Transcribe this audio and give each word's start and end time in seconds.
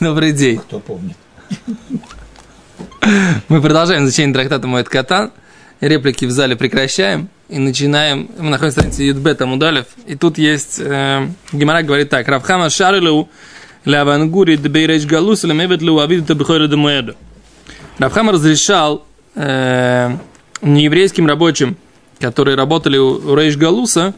Добрый 0.00 0.32
день. 0.32 0.58
Кто 0.58 0.80
помнит? 0.80 1.16
Мы 3.48 3.60
продолжаем 3.60 4.04
изучение 4.04 4.34
трактата 4.34 4.66
Моэт 4.66 4.88
Катан. 4.88 5.32
Реплики 5.80 6.26
в 6.26 6.30
зале 6.30 6.56
прекращаем 6.56 7.28
и 7.48 7.58
начинаем. 7.58 8.30
Мы 8.38 8.50
находимся 8.50 8.78
на 8.78 8.82
странице 8.82 9.02
Юдбет 9.02 9.40
Амудалев. 9.40 9.86
И 10.06 10.14
тут 10.14 10.36
есть... 10.38 10.78
Э, 10.78 11.26
Гимара 11.52 11.82
говорит 11.82 12.10
так. 12.10 12.28
Равхама 12.28 12.68
шарилу 12.68 13.30
лавангури 13.86 14.56
дбейрейч 14.56 15.06
галус 15.06 15.44
лемевет 15.44 15.80
лу 15.82 15.98
авиду 15.98 16.26
табихойра 16.26 16.66
демуэду. 16.66 17.14
Равхама 17.98 18.32
разрешал 18.32 19.06
э, 19.34 20.16
нееврейским 20.60 21.26
рабочим, 21.26 21.76
которые 22.18 22.56
работали 22.56 22.98
у 22.98 23.34
Рейш 23.34 23.56
Галуса, 23.56 24.14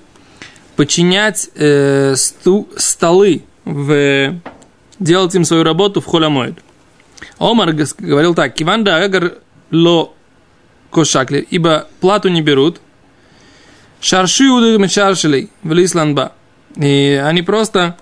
подчинять 0.75 1.49
э, 1.55 2.15
сту, 2.17 2.69
столы 2.77 3.43
в 3.65 4.41
делать 5.03 5.35
им 5.35 5.45
свою 5.45 5.63
работу 5.63 6.01
в 6.01 6.07
холямоид. 6.07 6.59
Омар 7.39 7.73
говорил 7.73 8.35
так, 8.35 8.55
Киванда 8.55 8.97
Агар 9.03 9.39
ло 9.71 10.15
кошакли, 10.91 11.47
ибо 11.51 11.89
плату 12.01 12.29
не 12.29 12.43
берут. 12.43 12.81
Шарши 14.01 14.49
удагами 14.51 14.87
шаршили 14.87 15.49
в 15.63 15.73
Лисландба. 15.73 16.33
И 16.77 17.21
они 17.23 17.43
просто 17.43 17.97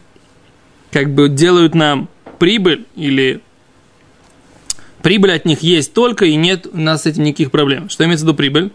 как 0.91 1.13
бы 1.13 1.29
делают 1.29 1.75
нам 1.75 2.09
прибыль 2.39 2.87
или 2.97 3.43
прибыль 5.03 5.33
от 5.33 5.45
них 5.45 5.61
есть 5.61 5.93
только 5.93 6.25
и 6.25 6.37
нет 6.37 6.67
у 6.73 6.79
нас 6.79 7.03
с 7.03 7.07
этим 7.07 7.25
никаких 7.25 7.51
проблем. 7.51 7.89
Что 7.89 8.05
имеется 8.05 8.25
в 8.25 8.29
виду 8.29 8.37
прибыль? 8.37 8.73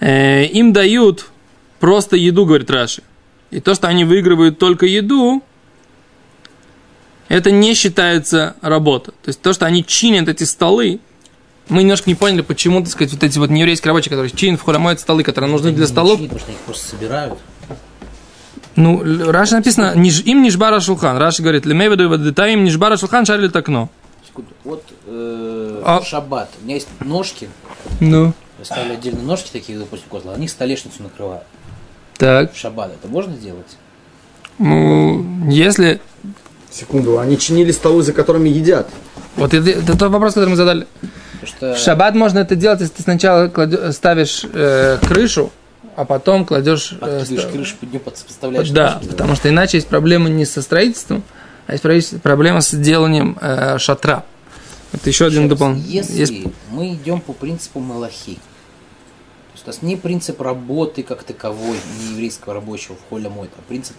Э, 0.00 0.44
им 0.46 0.72
дают 0.72 1.30
просто 1.78 2.16
еду, 2.16 2.46
говорит 2.46 2.70
Раши. 2.70 3.02
И 3.50 3.60
то, 3.60 3.74
что 3.74 3.88
они 3.88 4.04
выигрывают 4.04 4.58
только 4.58 4.86
еду, 4.86 5.42
это 7.30 7.52
не 7.52 7.74
считается 7.74 8.56
работа. 8.60 9.12
То 9.12 9.28
есть 9.28 9.40
то, 9.40 9.52
что 9.52 9.64
они 9.64 9.84
чинят 9.84 10.28
эти 10.28 10.42
столы, 10.42 10.98
мы 11.68 11.82
немножко 11.82 12.10
не 12.10 12.16
поняли, 12.16 12.42
почему, 12.42 12.80
так 12.80 12.90
сказать, 12.90 13.12
вот 13.12 13.22
эти 13.22 13.38
вот 13.38 13.50
нееврейские 13.50 13.90
рабочие, 13.90 14.10
которые 14.10 14.30
чинят 14.32 14.58
в 14.60 14.64
холе 14.64 14.78
моют 14.78 14.98
столы, 14.98 15.22
которые 15.22 15.48
нужны 15.48 15.70
для 15.70 15.86
столов. 15.86 16.16
Чинят, 16.18 16.30
потому 16.32 16.40
что 16.40 16.52
их 16.52 16.58
просто 16.58 16.88
собирают. 16.88 17.38
Ну, 18.74 19.30
Раши 19.30 19.54
написано, 19.54 19.94
«Ниж- 19.94 20.22
им 20.24 20.42
нижбара 20.42 20.80
шулхан. 20.80 21.18
Раши 21.18 21.42
говорит, 21.42 21.66
лемеведу 21.66 22.08
вадыта 22.08 22.46
им 22.48 22.64
нижбара 22.64 22.96
шулхан 22.96 23.24
шарили 23.24 23.50
окно. 23.56 23.88
Секунду. 24.26 24.50
Вот 24.64 24.84
э, 25.06 25.82
А- 25.84 26.02
шаббат. 26.02 26.50
У 26.60 26.64
меня 26.64 26.74
есть 26.74 26.88
ножки. 26.98 27.48
Ну. 28.00 28.32
Я 28.58 28.64
ставлю 28.64 28.94
отдельно 28.94 29.22
ножки 29.22 29.50
такие, 29.52 29.78
допустим, 29.78 30.08
козла. 30.08 30.34
Они 30.34 30.48
столешницу 30.48 31.00
накрывают. 31.02 31.44
Так. 32.18 32.52
В 32.52 32.58
шаббат 32.58 32.90
это 32.92 33.06
можно 33.06 33.34
делать? 33.36 33.76
Ну, 34.58 35.48
если... 35.48 36.00
Секунду, 36.70 37.18
они 37.18 37.36
чинили 37.38 37.72
столы, 37.72 38.02
за 38.02 38.12
которыми 38.12 38.48
едят. 38.48 38.88
Вот 39.36 39.52
это, 39.54 39.68
это 39.70 39.96
тот 39.98 40.10
вопрос, 40.10 40.34
который 40.34 40.50
мы 40.50 40.56
задали. 40.56 40.86
Что 41.44 41.74
В 41.74 41.78
шаббат 41.78 42.14
можно 42.14 42.38
это 42.40 42.54
делать, 42.54 42.80
если 42.80 42.94
ты 42.94 43.02
сначала 43.02 43.48
кладё- 43.48 43.92
ставишь 43.92 44.44
э, 44.52 44.98
крышу, 45.00 45.50
а 45.96 46.04
потом 46.04 46.44
кладешь... 46.44 46.92
э, 46.92 46.96
подкидываешь 46.98 47.40
ста- 47.42 47.50
крышу, 47.52 47.76
под 47.80 47.90
нее 47.90 48.00
подставляешь 48.00 48.70
Да, 48.70 48.94
ножки. 48.94 49.08
потому 49.08 49.34
что 49.36 49.48
иначе 49.48 49.78
есть 49.78 49.88
проблема 49.88 50.28
не 50.28 50.44
со 50.44 50.60
строительством, 50.62 51.22
а 51.66 51.74
есть 51.74 52.20
проблема 52.22 52.60
с 52.60 52.74
деланием 52.74 53.36
э, 53.40 53.78
шатра. 53.78 54.24
Это 54.92 55.08
еще 55.08 55.26
один 55.26 55.44
Еще 55.44 55.50
раз, 55.50 55.58
дополнительный. 55.58 55.94
Если 55.96 56.34
Есть- 56.34 56.46
мы 56.70 56.92
идем 56.94 57.20
по 57.20 57.32
принципу 57.32 57.80
Малахи, 57.80 58.34
то 58.34 59.52
есть 59.54 59.64
у 59.64 59.68
нас 59.68 59.82
не 59.82 59.96
принцип 59.96 60.40
работы 60.40 61.02
как 61.02 61.22
таковой, 61.22 61.76
не 62.00 62.12
еврейского 62.12 62.54
рабочего 62.54 62.96
в 62.96 63.08
холе 63.08 63.28
мой, 63.28 63.48
а 63.56 63.60
принцип 63.68 63.96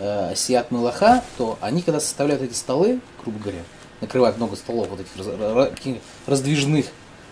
э, 0.00 0.32
Сиат 0.34 0.70
Малаха, 0.70 1.22
то 1.38 1.58
они, 1.60 1.82
когда 1.82 2.00
составляют 2.00 2.42
эти 2.42 2.54
столы, 2.54 2.98
грубо 3.22 3.38
говоря, 3.38 3.60
накрывают 4.00 4.36
много 4.38 4.56
столов 4.56 4.88
вот 4.90 5.00
этих 5.00 6.00
раздвижных, 6.26 6.86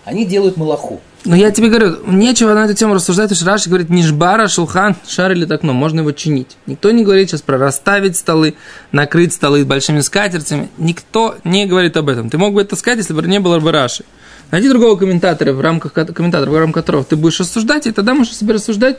они 0.05 0.25
делают 0.25 0.56
Малаху. 0.56 1.00
Но 1.25 1.36
я 1.36 1.50
тебе 1.50 1.69
говорю, 1.69 1.98
нечего 2.06 2.54
на 2.54 2.65
эту 2.65 2.75
тему 2.75 2.94
рассуждать, 2.94 3.28
потому 3.28 3.37
что 3.37 3.47
Раши 3.47 3.69
говорит, 3.69 3.91
нижбара, 3.91 4.48
шулхан, 4.48 4.97
шар 5.06 5.32
или 5.32 5.53
окно, 5.53 5.72
можно 5.72 6.00
его 6.00 6.12
чинить. 6.12 6.56
Никто 6.66 6.91
не 6.93 7.04
говорит 7.04 7.28
сейчас 7.28 7.43
про 7.43 7.59
расставить 7.59 8.16
столы, 8.16 8.54
накрыть 8.93 9.34
столы 9.34 9.64
большими 9.64 10.00
скатертями. 10.00 10.70
Никто 10.78 11.37
не 11.44 11.66
говорит 11.66 11.97
об 11.97 12.09
этом. 12.09 12.31
Ты 12.31 12.38
мог 12.38 12.54
бы 12.54 12.62
это 12.62 12.76
сказать, 12.76 12.98
если 12.98 13.12
бы 13.12 13.22
не 13.22 13.41
было 13.41 13.59
бы 13.59 13.72
Раши. 13.72 14.04
Найди 14.50 14.69
другого 14.69 14.97
комментатора, 14.97 15.53
в 15.53 15.60
рамках 15.60 15.93
ко- 15.93 16.06
комментатора, 16.06 16.50
в 16.50 16.56
рамках 16.56 16.84
которого 16.84 17.04
ты 17.04 17.16
будешь 17.16 17.41
рассуждать, 17.41 17.87
и 17.87 17.93
тогда 17.93 18.14
можешь 18.14 18.34
себе 18.34 18.54
рассуждать 18.54 18.97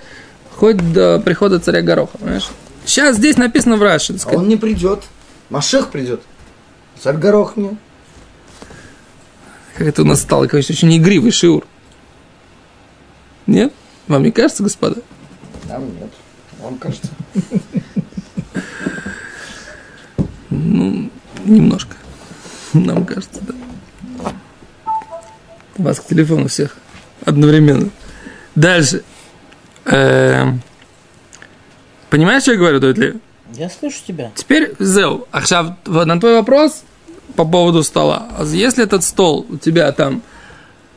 хоть 0.55 0.94
до 0.94 1.19
прихода 1.19 1.59
царя 1.59 1.81
Гороха, 1.81 2.17
понимаешь? 2.19 2.49
Сейчас 2.85 3.17
здесь 3.17 3.38
написано 3.38 3.78
в 3.78 3.84
Раши, 3.84 4.16
А 4.25 4.29
он 4.35 4.47
не 4.47 4.56
придет. 4.56 5.03
Машех 5.50 5.90
придет. 5.90 6.22
Царь 7.00 7.17
горох 7.17 7.56
мне. 7.56 7.78
Как 9.75 9.88
это 9.88 10.01
у 10.01 10.06
нас 10.06 10.22
стало, 10.22 10.47
конечно, 10.47 10.73
очень 10.73 10.95
игривый 10.97 11.31
шиур. 11.31 11.66
Нет? 13.47 13.73
Вам 14.07 14.23
не 14.23 14.31
кажется, 14.31 14.63
господа? 14.63 15.01
Нам 15.68 15.85
нет. 15.85 16.12
Вам 16.59 16.78
кажется. 16.78 17.09
Ну, 20.50 21.09
немножко. 21.45 21.95
Нам 22.73 23.06
кажется, 23.06 23.39
да. 23.41 23.53
Вас 25.78 26.00
к 26.00 26.07
телефону 26.07 26.47
всех 26.50 26.75
одновременно. 27.23 27.89
Дальше. 28.56 29.03
Эм, 29.85 30.62
Понимаешь, 32.09 32.43
что 32.43 32.51
я 32.53 32.57
говорю, 32.57 32.79
Дойдли? 32.79 33.19
Я 33.53 33.69
слышу 33.69 33.97
тебя. 34.07 34.31
Теперь, 34.35 34.73
Зеу, 34.79 35.27
Ахшав, 35.31 35.73
на 35.85 36.19
твой 36.19 36.35
вопрос 36.35 36.83
по 37.35 37.45
поводу 37.45 37.83
стола. 37.83 38.27
А 38.37 38.43
Если 38.45 38.83
этот 38.83 39.03
стол 39.03 39.45
у 39.49 39.57
тебя 39.57 39.91
там 39.91 40.21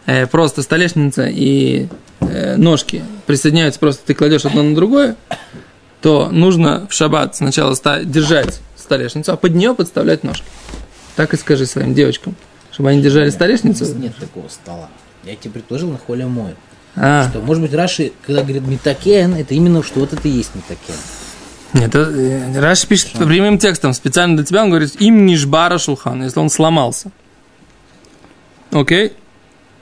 э, 0.07 0.27
просто 0.27 0.63
столешница 0.63 1.27
и 1.27 1.89
э, 2.21 2.57
ножки 2.57 3.03
присоединяются, 3.27 3.81
просто 3.81 4.03
ты 4.07 4.15
кладешь 4.15 4.45
одно 4.45 4.63
на 4.63 4.75
другое, 4.75 5.17
то 6.01 6.29
нужно 6.31 6.87
в 6.89 6.93
шаббат 6.93 7.37
сначала 7.37 7.75
ста- 7.75 8.03
держать 8.05 8.61
столешницу, 8.77 9.33
а 9.33 9.37
под 9.37 9.55
нее 9.55 9.75
подставлять 9.75 10.25
ножки. 10.25 10.45
Так 11.17 11.33
и 11.35 11.37
скажи 11.37 11.67
своим 11.67 11.95
девочкам, 11.95 12.35
чтобы 12.71 12.91
они 12.91 13.03
держали 13.03 13.31
столешницу. 13.31 13.85
Нет 13.95 14.17
такого 14.17 14.49
стола. 14.49 14.89
Я 15.25 15.37
тебе 15.37 15.53
предложил 15.53 15.91
на 15.91 15.99
холе 15.99 16.27
мой. 16.27 16.55
А, 16.95 17.29
Что, 17.31 17.41
может 17.41 17.63
быть, 17.63 17.73
Раши, 17.75 18.13
когда 18.27 18.43
говорит 18.43 18.67
метакен, 18.67 19.35
это 19.35 19.55
именно 19.55 19.83
что 19.83 20.01
вот 20.01 20.13
это 20.13 20.29
и 20.29 20.31
есть 20.31 20.55
метакен. 20.55 20.95
нет, 21.73 21.95
э, 21.95 22.61
Раши 22.61 22.87
пишет 22.87 23.13
прямым 23.13 23.59
текстом, 23.59 23.93
специально 23.95 24.37
для 24.37 24.45
тебя, 24.45 24.63
он 24.65 24.71
говорит, 24.71 25.01
им 25.01 25.25
нишбара 25.27 25.79
шулхан, 25.79 26.23
если 26.23 26.39
он 26.39 26.51
сломался. 26.51 27.11
Окей? 28.71 29.13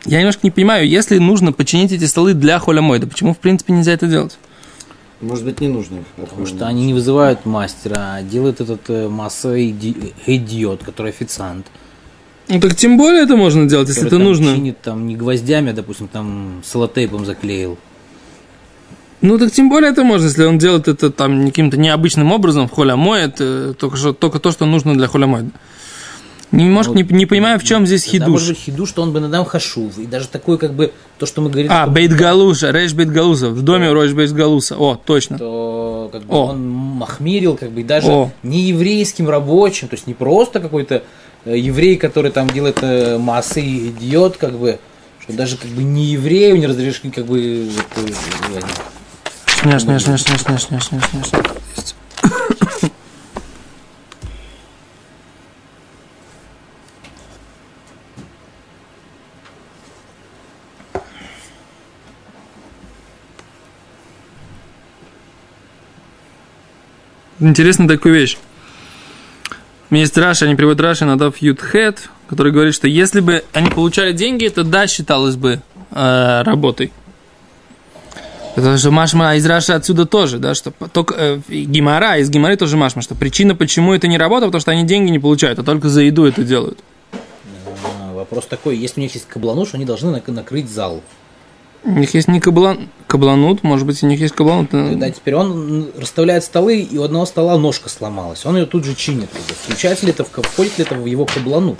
Я 0.06 0.18
немножко 0.20 0.40
не 0.44 0.50
понимаю, 0.50 0.88
если 0.88 1.18
нужно 1.18 1.52
починить 1.52 1.92
эти 1.92 2.04
столы 2.04 2.32
для 2.34 2.58
холямойда, 2.58 3.06
почему, 3.06 3.34
в 3.34 3.38
принципе, 3.38 3.72
нельзя 3.72 3.92
это 3.92 4.06
делать? 4.06 4.38
Может 5.20 5.44
быть, 5.44 5.60
не 5.60 5.68
нужно 5.68 5.98
их. 5.98 6.06
Потому 6.16 6.46
что 6.46 6.66
они 6.66 6.86
не 6.86 6.94
вызывают 6.94 7.44
мастера, 7.44 8.14
а 8.14 8.22
делает 8.22 8.60
этот 8.62 8.88
э, 8.88 9.08
масса 9.08 9.62
иди- 9.62 10.14
идиот, 10.26 10.82
который 10.82 11.10
официант. 11.10 11.66
Ну 12.50 12.60
так 12.60 12.74
тем 12.74 12.98
более 12.98 13.22
это 13.22 13.36
можно 13.36 13.68
делать, 13.68 13.88
если 13.88 14.06
это 14.06 14.18
нужно. 14.18 14.54
чинит 14.54 14.80
там 14.82 15.06
не 15.06 15.14
гвоздями, 15.16 15.70
а, 15.70 15.72
допустим, 15.72 16.08
там 16.08 16.62
солотейпом 16.64 17.24
заклеил. 17.24 17.78
Ну 19.20 19.38
так 19.38 19.52
тем 19.52 19.68
более 19.68 19.92
это 19.92 20.02
можно, 20.02 20.26
если 20.26 20.44
он 20.44 20.58
делает 20.58 20.88
это 20.88 21.10
там 21.10 21.46
каким-то 21.46 21.76
необычным 21.78 22.32
образом 22.32 22.68
в 22.68 22.72
холямоид, 22.72 23.36
э, 23.38 23.74
только, 23.78 23.96
что, 23.96 24.12
только 24.12 24.38
то, 24.38 24.50
что 24.50 24.64
нужно 24.66 24.96
для 24.96 25.06
холямоида. 25.06 25.50
Немножко 26.52 26.94
не, 26.94 27.04
не 27.04 27.26
понимаю, 27.26 27.60
в 27.60 27.62
чем 27.62 27.86
здесь 27.86 28.04
Тогда 28.06 28.26
может 28.26 28.48
хидуш. 28.48 28.56
быть 28.56 28.64
хидуш, 28.64 28.88
что 28.88 29.02
он 29.02 29.12
бы 29.12 29.20
надам 29.20 29.44
хашув. 29.44 29.96
И 29.98 30.06
даже 30.06 30.26
такой, 30.26 30.58
как 30.58 30.74
бы, 30.74 30.90
то, 31.18 31.26
что 31.26 31.42
мы 31.42 31.50
говорили, 31.50 31.70
А, 31.72 31.84
что- 31.84 31.92
Бейт 31.92 32.12
Галуша, 32.12 32.72
Рейш 32.72 32.92
Бейт 32.94 33.10
Галуса, 33.10 33.50
в 33.50 33.62
доме 33.62 33.92
Рейш 33.92 34.12
Бейт 34.14 34.32
Галуса. 34.32 34.74
О, 34.76 34.96
точно. 34.96 35.38
то 35.38 36.08
как 36.10 36.22
бы, 36.24 36.34
О. 36.34 36.46
он 36.46 36.68
махмирил, 36.68 37.56
как 37.56 37.70
бы, 37.70 37.82
и 37.82 37.84
даже 37.84 38.08
О. 38.10 38.32
не 38.42 38.62
еврейским 38.62 39.28
рабочим, 39.28 39.86
то 39.86 39.94
есть 39.94 40.08
не 40.08 40.14
просто 40.14 40.58
какой-то 40.58 41.04
еврей, 41.44 41.96
который 41.96 42.30
там 42.30 42.48
делает 42.48 42.78
э, 42.82 43.18
массы 43.18 43.60
и 43.60 43.88
идиот, 43.88 44.36
как 44.36 44.58
бы, 44.58 44.78
что 45.20 45.32
даже 45.32 45.56
как 45.56 45.70
бы 45.70 45.82
не 45.82 46.06
еврею 46.06 46.58
не 46.58 46.66
разрешили, 46.66 47.10
как 47.10 47.26
бы, 47.26 47.68
вот, 47.70 48.04
э, 48.04 48.12
э, 48.56 48.60
Шня, 49.46 49.78
шня, 49.78 49.98
шня, 49.98 50.16
шня, 50.16 50.38
шня, 50.38 50.58
шня, 50.58 50.80
шня, 50.80 51.00
шня, 51.02 51.24
шня. 51.24 51.42
Есть. 51.76 51.94
Интересно 67.38 67.86
Есть 69.90 70.16
Раша, 70.16 70.44
они 70.46 70.54
приводят 70.54 70.80
Раши 70.80 71.04
на 71.04 71.18
Дав 71.18 71.36
Ютхет, 71.38 72.08
который 72.28 72.52
говорит, 72.52 72.74
что 72.74 72.86
если 72.86 73.20
бы 73.20 73.44
они 73.52 73.70
получали 73.70 74.12
деньги, 74.12 74.46
это 74.46 74.62
да, 74.62 74.86
считалось 74.86 75.34
бы 75.34 75.60
э, 75.90 76.42
работой. 76.42 76.92
Потому 78.54 78.78
что 78.78 78.90
Машма 78.90 79.34
из 79.36 79.46
Раши 79.46 79.72
отсюда 79.72 80.06
тоже, 80.06 80.38
да, 80.38 80.54
что 80.54 80.72
только 80.92 81.14
э, 81.16 81.40
Гимара, 81.48 82.18
из 82.18 82.30
Гимары 82.30 82.56
тоже 82.56 82.76
Машма, 82.76 83.02
что 83.02 83.16
причина, 83.16 83.56
почему 83.56 83.92
это 83.92 84.06
не 84.06 84.16
работает, 84.18 84.50
потому 84.50 84.60
что 84.60 84.70
они 84.70 84.84
деньги 84.84 85.10
не 85.10 85.18
получают, 85.18 85.58
а 85.58 85.64
только 85.64 85.88
за 85.88 86.02
еду 86.02 86.24
это 86.24 86.44
делают. 86.44 86.78
А, 87.84 88.12
Вопрос 88.14 88.46
такой, 88.46 88.76
если 88.76 89.00
у 89.00 89.02
них 89.02 89.14
есть 89.14 89.26
каблануш, 89.26 89.74
они 89.74 89.84
должны 89.84 90.10
нак- 90.10 90.30
накрыть 90.30 90.70
зал. 90.70 91.02
У 91.82 91.90
них 91.92 92.14
есть 92.14 92.28
не 92.28 92.40
каблан, 92.40 92.90
кабланут, 93.06 93.62
может 93.62 93.86
быть, 93.86 94.02
у 94.02 94.06
них 94.06 94.20
есть 94.20 94.34
кабланут. 94.34 94.70
Да, 94.70 95.10
теперь 95.10 95.34
он 95.34 95.90
расставляет 95.96 96.44
столы, 96.44 96.80
и 96.80 96.98
у 96.98 97.02
одного 97.02 97.24
стола 97.24 97.56
ножка 97.58 97.88
сломалась. 97.88 98.44
Он 98.44 98.56
ее 98.56 98.66
тут 98.66 98.84
же 98.84 98.94
чинит. 98.94 99.30
Включается 99.64 100.04
ли 100.06 100.12
это, 100.12 100.24
входит 100.24 100.78
ли 100.78 100.84
это 100.84 100.94
в 100.94 101.06
его 101.06 101.24
кабланут? 101.24 101.78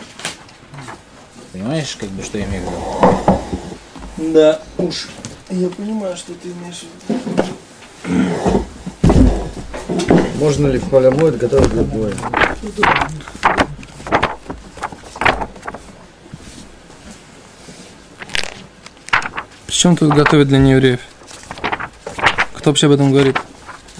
Понимаешь, 1.53 1.97
как 1.99 2.09
бы, 2.11 2.23
что 2.23 2.39
я 2.39 2.45
имею 2.47 2.63
в 2.63 2.67
виду? 2.67 4.33
Да, 4.33 4.61
уж. 4.79 5.09
Я 5.51 5.69
понимаю, 5.69 6.17
что 6.17 6.33
ты 6.35 6.49
имеешь 6.49 6.85
в 8.05 8.09
виду. 8.09 8.65
Можно 10.39 10.69
ли 10.69 10.79
в 10.79 10.89
холямоид 10.89 11.37
готовить 11.37 11.71
для 11.71 11.83
боя? 11.83 12.15
Причем 19.71 19.95
тут 19.97 20.13
готовят 20.13 20.49
для 20.49 20.59
неевреев? 20.59 20.99
Кто 22.55 22.71
вообще 22.71 22.87
об 22.87 22.93
этом 22.93 23.13
говорит? 23.13 23.37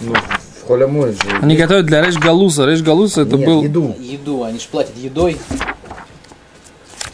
Ну, 0.01 0.15
в 0.15 0.67
холямоид 0.67 1.15
же. 1.23 1.31
Они 1.41 1.57
готовят 1.57 1.87
для 1.87 2.05
Реш 2.05 2.17
Галуса. 2.17 2.67
Реш 2.67 2.83
Галуса 2.83 3.21
это 3.21 3.37
Нет, 3.37 3.47
был... 3.47 3.63
еду. 3.63 3.95
Еду, 4.01 4.43
они 4.43 4.59
же 4.59 4.67
платят 4.69 4.97
едой. 4.97 5.37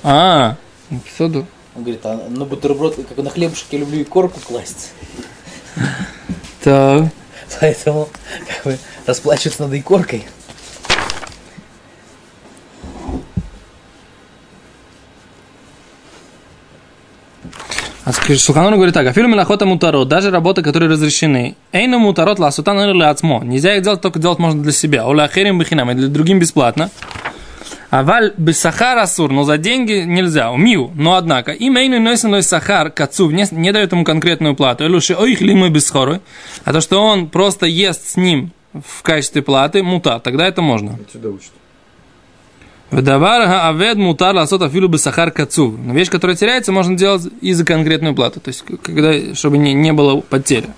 А, 0.02 0.56
соду. 1.18 1.46
Он 1.74 1.82
говорит, 1.82 2.00
а 2.04 2.28
на 2.30 2.46
бутерброд, 2.46 2.96
как 2.96 3.18
на 3.18 3.28
хлебушек 3.28 3.66
я 3.72 3.80
люблю 3.80 4.00
и 4.00 4.04
корку 4.04 4.40
класть. 4.40 4.92
Так. 6.64 7.10
Поэтому 7.60 8.08
как 8.48 8.64
бы, 8.64 8.78
расплачиваться 9.04 9.64
надо 9.64 9.76
и 9.76 9.82
коркой. 9.82 10.26
А 18.06 18.12
говорит 18.70 18.94
так, 18.94 19.04
а 19.04 19.12
фильм 19.12 19.32
Мелахота 19.32 19.66
Мутарот, 19.66 20.06
даже 20.06 20.30
работы, 20.30 20.62
которые 20.62 20.88
разрешены, 20.88 21.56
Эйна 21.72 21.98
Мутарот 21.98 22.38
Ласутан 22.38 22.78
или 22.78 23.02
Ацмо, 23.02 23.42
нельзя 23.42 23.74
их 23.74 23.82
делать, 23.82 24.00
только 24.00 24.20
делать 24.20 24.38
можно 24.38 24.62
для 24.62 24.70
себя, 24.70 25.08
Оля 25.08 25.26
Херим 25.26 25.58
Бахинам, 25.58 25.90
и 25.90 25.94
для 25.94 26.06
другим 26.06 26.38
бесплатно. 26.38 26.88
А 27.90 28.04
валь 28.04 28.32
бесахар 28.36 28.96
асур, 28.98 29.32
но 29.32 29.42
за 29.42 29.58
деньги 29.58 30.04
нельзя, 30.06 30.52
умил, 30.52 30.92
но 30.94 31.16
однако, 31.16 31.50
им 31.50 31.76
эйну 31.78 31.98
нойсеной 31.98 32.44
сахар 32.44 32.92
к 32.92 33.00
отцу 33.00 33.28
не, 33.30 33.44
не 33.50 33.72
дает 33.72 33.90
ему 33.90 34.04
конкретную 34.04 34.54
плату, 34.54 34.84
или 34.84 34.94
уж 34.94 35.10
ой 35.10 35.34
хлимы 35.34 35.68
бесхоры, 35.68 36.20
а 36.64 36.72
то, 36.72 36.80
что 36.80 37.02
он 37.02 37.28
просто 37.28 37.66
ест 37.66 38.10
с 38.10 38.16
ним 38.16 38.52
в 38.72 39.02
качестве 39.02 39.42
платы, 39.42 39.82
мута, 39.82 40.20
тогда 40.20 40.46
это 40.46 40.62
можно. 40.62 40.96
Отсюда 41.04 41.30
учат. 41.30 41.50
Вдавар 42.90 43.42
авед 43.42 43.96
мутар 43.96 44.34
ласот 44.34 44.62
афилу 44.62 44.88
бесахар 44.88 45.30
кацув. 45.30 45.74
Но 45.78 45.92
вещь, 45.92 46.08
которая 46.08 46.36
теряется, 46.36 46.72
можно 46.72 46.96
делать 46.96 47.26
и 47.40 47.52
за 47.52 47.64
конкретную 47.64 48.14
плату. 48.14 48.40
То 48.40 48.48
есть, 48.48 48.64
когда, 48.82 49.34
чтобы 49.34 49.58
не, 49.58 49.74
не 49.74 49.92
было 49.92 50.20
потери. 50.20 50.68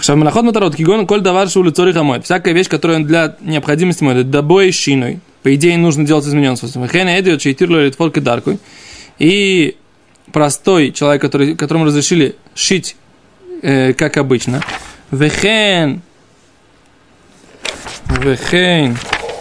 Шаманаход 0.00 0.44
мутарот, 0.44 0.76
кигон, 0.76 1.06
коль 1.06 1.20
давар 1.20 1.48
шулы 1.50 1.72
цори 1.72 1.92
хамой. 1.92 2.22
Всякая 2.22 2.54
вещь, 2.54 2.68
которая 2.68 3.00
для 3.00 3.36
необходимости 3.40 4.02
моет, 4.04 4.30
добой 4.30 4.72
шиной. 4.72 5.20
По 5.42 5.54
идее, 5.54 5.76
нужно 5.76 6.04
делать 6.04 6.24
измененным 6.24 6.56
способом. 6.56 6.88
Хена 6.88 7.18
эдиот 7.20 7.40
чейтирло 7.40 7.84
литфолки 7.84 8.20
даркой. 8.20 8.58
И 9.18 9.76
простой 10.32 10.92
человек, 10.92 11.20
который, 11.20 11.56
которому 11.56 11.84
разрешили 11.84 12.36
шить, 12.54 12.96
э, 13.62 13.92
как 13.92 14.16
обычно. 14.16 14.62
Вехен 15.10 16.02
Вехейн. 18.08 18.96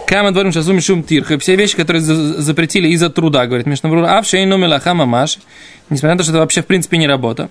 Кама 0.08 0.32
дворим 0.32 0.54
шасу 0.54 0.72
мишум 0.74 1.04
тирха. 1.04 1.38
Все 1.38 1.58
вещи, 1.58 1.76
которые 1.76 2.02
за- 2.02 2.42
запретили 2.42 2.88
из-за 2.88 3.10
труда, 3.10 3.46
говорит 3.46 3.68
Мишнаврур. 3.68 4.06
А 4.06 4.22
в 4.22 4.26
шейну 4.26 4.58
мелаха 4.58 4.94
мамаш. 4.94 5.38
Несмотря 5.90 6.14
на 6.14 6.18
то, 6.20 6.24
что 6.24 6.32
это 6.32 6.40
вообще 6.40 6.62
в 6.62 6.66
принципе 6.66 6.98
не 6.98 7.08
работа. 7.08 7.50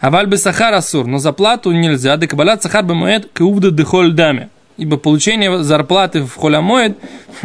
А 0.00 0.10
вальбы 0.10 0.36
сахар 0.36 0.74
асур. 0.74 1.06
Но 1.06 1.18
за 1.18 1.32
плату 1.32 1.70
нельзя. 1.70 2.16
Декабалат 2.16 2.60
сахар 2.60 2.82
бамуэд 2.84 3.30
каувда 3.32 3.70
дехоль 3.70 4.12
даме. 4.12 4.48
Ибо 4.78 4.96
получение 4.96 5.62
зарплаты 5.62 6.22
в 6.22 6.34
холямоид 6.34 6.98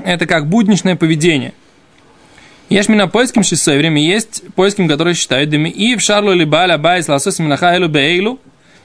это 0.03 0.25
как 0.25 0.47
будничное 0.47 0.95
поведение. 0.95 1.53
Есть 2.69 2.89
на 2.89 3.07
поиским 3.07 3.43
шестое 3.43 3.77
время, 3.77 4.01
есть 4.03 4.43
поиским, 4.55 4.87
которые 4.89 5.13
считают 5.13 5.49
дыми. 5.51 5.69
И 5.69 5.95
в 5.95 6.01
шарлу 6.01 6.33
или 6.33 6.45
баля 6.45 6.77
байс 6.77 7.07
ласос 7.07 7.39
минаха 7.39 7.75
элу 7.75 7.89
бейлу. 7.89 8.39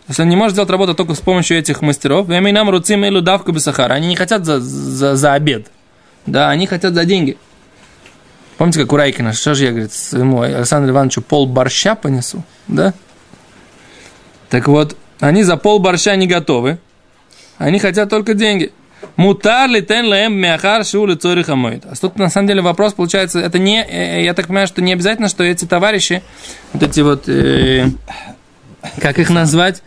Если 0.09 0.23
он 0.23 0.29
не 0.29 0.37
может 0.37 0.55
сделать 0.55 0.71
работу 0.71 0.95
только 0.95 1.15
с 1.15 1.21
помощью 1.21 1.59
этих 1.59 1.81
мастеров, 1.81 2.27
«Вэми 2.27 2.51
нам 2.51 2.69
руцим 2.71 3.05
элу 3.05 3.21
давку 3.21 3.53
бесахара. 3.53 3.95
Они 3.95 4.09
не 4.09 4.17
хотят 4.17 4.45
за, 4.45 4.61
за, 4.61 5.17
за 5.17 5.33
обед. 5.33 5.69
Да, 6.27 6.51
они 6.51 6.67
хотят 6.67 6.95
за 6.95 7.05
деньги. 7.05 7.37
Помните, 8.59 8.81
как 8.81 8.93
у 8.93 8.97
Райкина, 8.97 9.33
что 9.33 9.55
же 9.55 9.65
я, 9.65 9.71
говорит, 9.71 9.93
своему 9.93 10.43
Александру 10.43 10.93
Ивановичу 10.93 11.23
пол 11.23 11.47
борща 11.47 11.95
понесу, 11.95 12.45
да? 12.69 12.95
Так 14.51 14.69
вот, 14.69 14.97
они 15.21 15.43
за 15.43 15.57
пол 15.57 15.79
борща 15.79 16.15
не 16.17 16.27
готовы. 16.27 16.79
Они 17.59 17.79
хотят 17.79 18.11
только 18.11 18.35
деньги. 18.35 18.73
Мутар 19.17 19.69
ли 19.69 19.83
тен 19.83 20.07
лэм 20.07 20.33
мяхар 20.33 20.85
шулы 20.85 21.17
цори 21.17 21.43
хамоид. 21.43 21.85
А 21.87 21.95
тут 21.97 22.17
на 22.17 22.29
самом 22.29 22.49
деле 22.49 22.63
вопрос 22.63 22.93
получается, 22.93 23.41
это 23.41 23.59
не, 23.59 23.85
э, 23.85 24.25
я 24.25 24.35
так 24.35 24.47
понимаю, 24.47 24.67
что 24.67 24.81
не 24.81 24.93
обязательно, 24.93 25.29
что 25.29 25.43
эти 25.45 25.65
товарищи, 25.65 26.23
вот 26.73 26.83
эти 26.83 27.01
вот, 27.01 27.29
э, 27.29 27.87
как 29.01 29.19
их 29.19 29.31
назвать, 29.31 29.83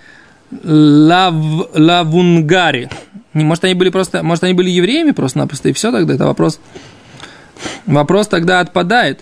лав, 0.64 1.34
лавунгари. 1.74 2.90
Может, 3.34 3.66
они 3.66 3.74
были 3.74 3.90
просто, 3.90 4.24
может, 4.24 4.44
они 4.44 4.54
были 4.54 4.70
евреями 4.70 5.12
просто-напросто, 5.12 5.70
и 5.70 5.74
все 5.74 5.92
тогда, 5.92 6.14
это 6.14 6.26
вопрос. 6.26 6.60
Вопрос 7.86 8.28
тогда 8.28 8.60
отпадает. 8.60 9.22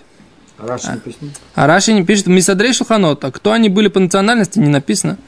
А 0.58 0.66
Раша 0.66 0.92
не 0.92 0.98
пояснил? 0.98 1.30
А 1.54 1.66
Раши 1.66 1.92
не 1.92 2.04
пишет 2.04 2.26
Мисадрей 2.26 2.72
Шуханот. 2.72 3.24
А 3.24 3.30
кто 3.30 3.52
они 3.52 3.68
были 3.68 3.88
по 3.88 4.00
национальности, 4.00 4.58
не 4.58 4.68
написано. 4.68 5.18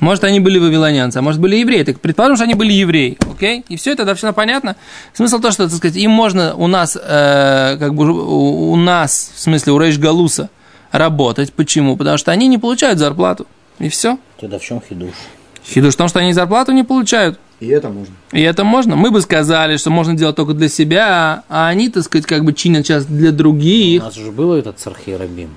Может, 0.00 0.24
они 0.24 0.40
были 0.40 0.58
вавилонянцы, 0.58 1.18
а 1.18 1.22
может, 1.22 1.40
были 1.40 1.56
евреи. 1.56 1.82
Так 1.82 2.00
предположим, 2.00 2.36
что 2.36 2.44
они 2.44 2.54
были 2.54 2.72
евреи, 2.72 3.18
окей? 3.30 3.64
И 3.68 3.76
все 3.76 3.92
это 3.92 4.06
вообще 4.06 4.32
понятно. 4.32 4.76
Смысл 5.12 5.40
то, 5.40 5.50
что, 5.50 5.68
так 5.68 5.76
сказать, 5.76 5.96
им 5.96 6.10
можно 6.10 6.54
у 6.54 6.66
нас, 6.66 6.96
э, 6.96 7.76
как 7.78 7.94
бы, 7.94 8.10
у, 8.10 8.72
у 8.72 8.76
нас, 8.76 9.32
в 9.34 9.38
смысле, 9.38 9.74
у 9.74 9.78
Рейш 9.78 9.98
Галуса, 9.98 10.48
работать. 10.90 11.52
Почему? 11.52 11.98
Потому 11.98 12.16
что 12.16 12.32
они 12.32 12.48
не 12.48 12.56
получают 12.56 12.98
зарплату. 12.98 13.46
И 13.80 13.88
все. 13.88 14.18
Тогда 14.38 14.58
в 14.58 14.62
чем 14.62 14.80
хидуш? 14.80 15.14
Хидуш 15.64 15.94
в 15.94 15.96
том, 15.96 16.08
что 16.08 16.20
они 16.20 16.32
зарплату 16.32 16.72
не 16.72 16.84
получают. 16.84 17.38
И 17.58 17.68
это 17.68 17.88
можно. 17.88 18.14
И 18.32 18.40
это 18.40 18.64
можно. 18.64 18.96
Мы 18.96 19.10
бы 19.10 19.20
сказали, 19.20 19.76
что 19.76 19.90
можно 19.90 20.14
делать 20.14 20.36
только 20.36 20.54
для 20.54 20.68
себя, 20.68 21.42
а 21.48 21.68
они, 21.68 21.88
так 21.90 22.04
сказать, 22.04 22.26
как 22.26 22.44
бы 22.44 22.52
чинят 22.52 22.86
сейчас 22.86 23.04
для 23.04 23.30
У 23.30 23.32
других. 23.32 24.02
нас 24.02 24.14
же 24.14 24.30
было 24.30 24.56
этот 24.56 24.78
цархей 24.78 25.16
рабим. 25.16 25.50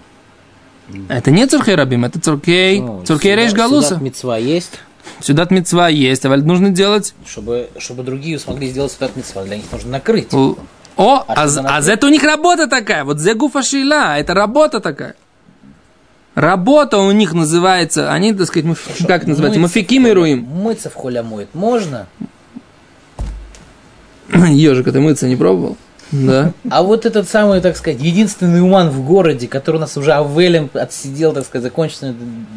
Это 1.07 1.31
не 1.31 1.47
Цурхей 1.47 1.75
Рабим, 1.75 2.03
это 2.05 2.19
Цуркей, 2.19 2.81
Ну, 2.81 3.03
Цуркей 3.05 3.35
Рейш 3.35 3.53
Галуса. 3.53 3.97
Мецва 4.01 4.37
есть, 4.37 4.79
Сюда 5.21 5.47
мецва 5.49 5.89
есть, 5.89 6.25
а 6.25 6.35
нужно 6.37 6.69
делать... 6.69 7.13
чтобы, 7.25 7.69
чтобы 7.77 8.03
другие 8.03 8.39
смогли 8.39 8.69
сделать 8.69 8.91
сюдат 8.91 9.15
мецва. 9.15 9.43
Для 9.43 9.57
них 9.57 9.65
нужно 9.71 9.91
накрыть. 9.91 10.33
О, 10.33 10.55
а, 10.97 11.23
А 11.27 11.43
а, 11.43 11.47
за 11.47 11.61
накрыть? 11.61 11.87
это 11.87 12.07
у 12.07 12.09
них 12.09 12.23
работа 12.23 12.67
такая, 12.67 13.03
вот 13.03 13.19
зегуфа 13.19 13.63
шила, 13.63 14.17
это 14.17 14.33
работа 14.33 14.79
такая. 14.79 15.15
Работа 16.35 16.97
у 16.97 17.11
них 17.11 17.33
называется, 17.33 18.11
они, 18.11 18.33
так 18.33 18.47
сказать, 18.47 18.65
маф- 18.65 19.05
как 19.07 19.21
это 19.21 19.29
называется, 19.29 19.59
мафиким 19.59 20.07
и 20.07 20.11
руим. 20.11 20.41
Мыться 20.45 20.89
в 20.89 20.95
холя 20.95 21.21
моет 21.21 21.49
можно? 21.53 22.07
Ежик, 24.33 24.91
ты 24.91 24.99
мыться 24.99 25.27
не 25.27 25.35
пробовал? 25.35 25.77
Да. 26.11 26.51
А 26.69 26.83
вот 26.83 27.05
этот 27.05 27.27
самый, 27.29 27.59
так 27.61 27.75
сказать, 27.77 27.99
единственный 28.01 28.61
уман 28.61 28.89
в 28.89 29.03
городе, 29.05 29.47
который 29.47 29.77
у 29.77 29.79
нас 29.79 29.97
уже 29.97 30.13
Авелем 30.13 30.69
отсидел, 30.73 31.33
так 31.33 31.45
сказать, 31.45 31.63
законченные 31.63 32.13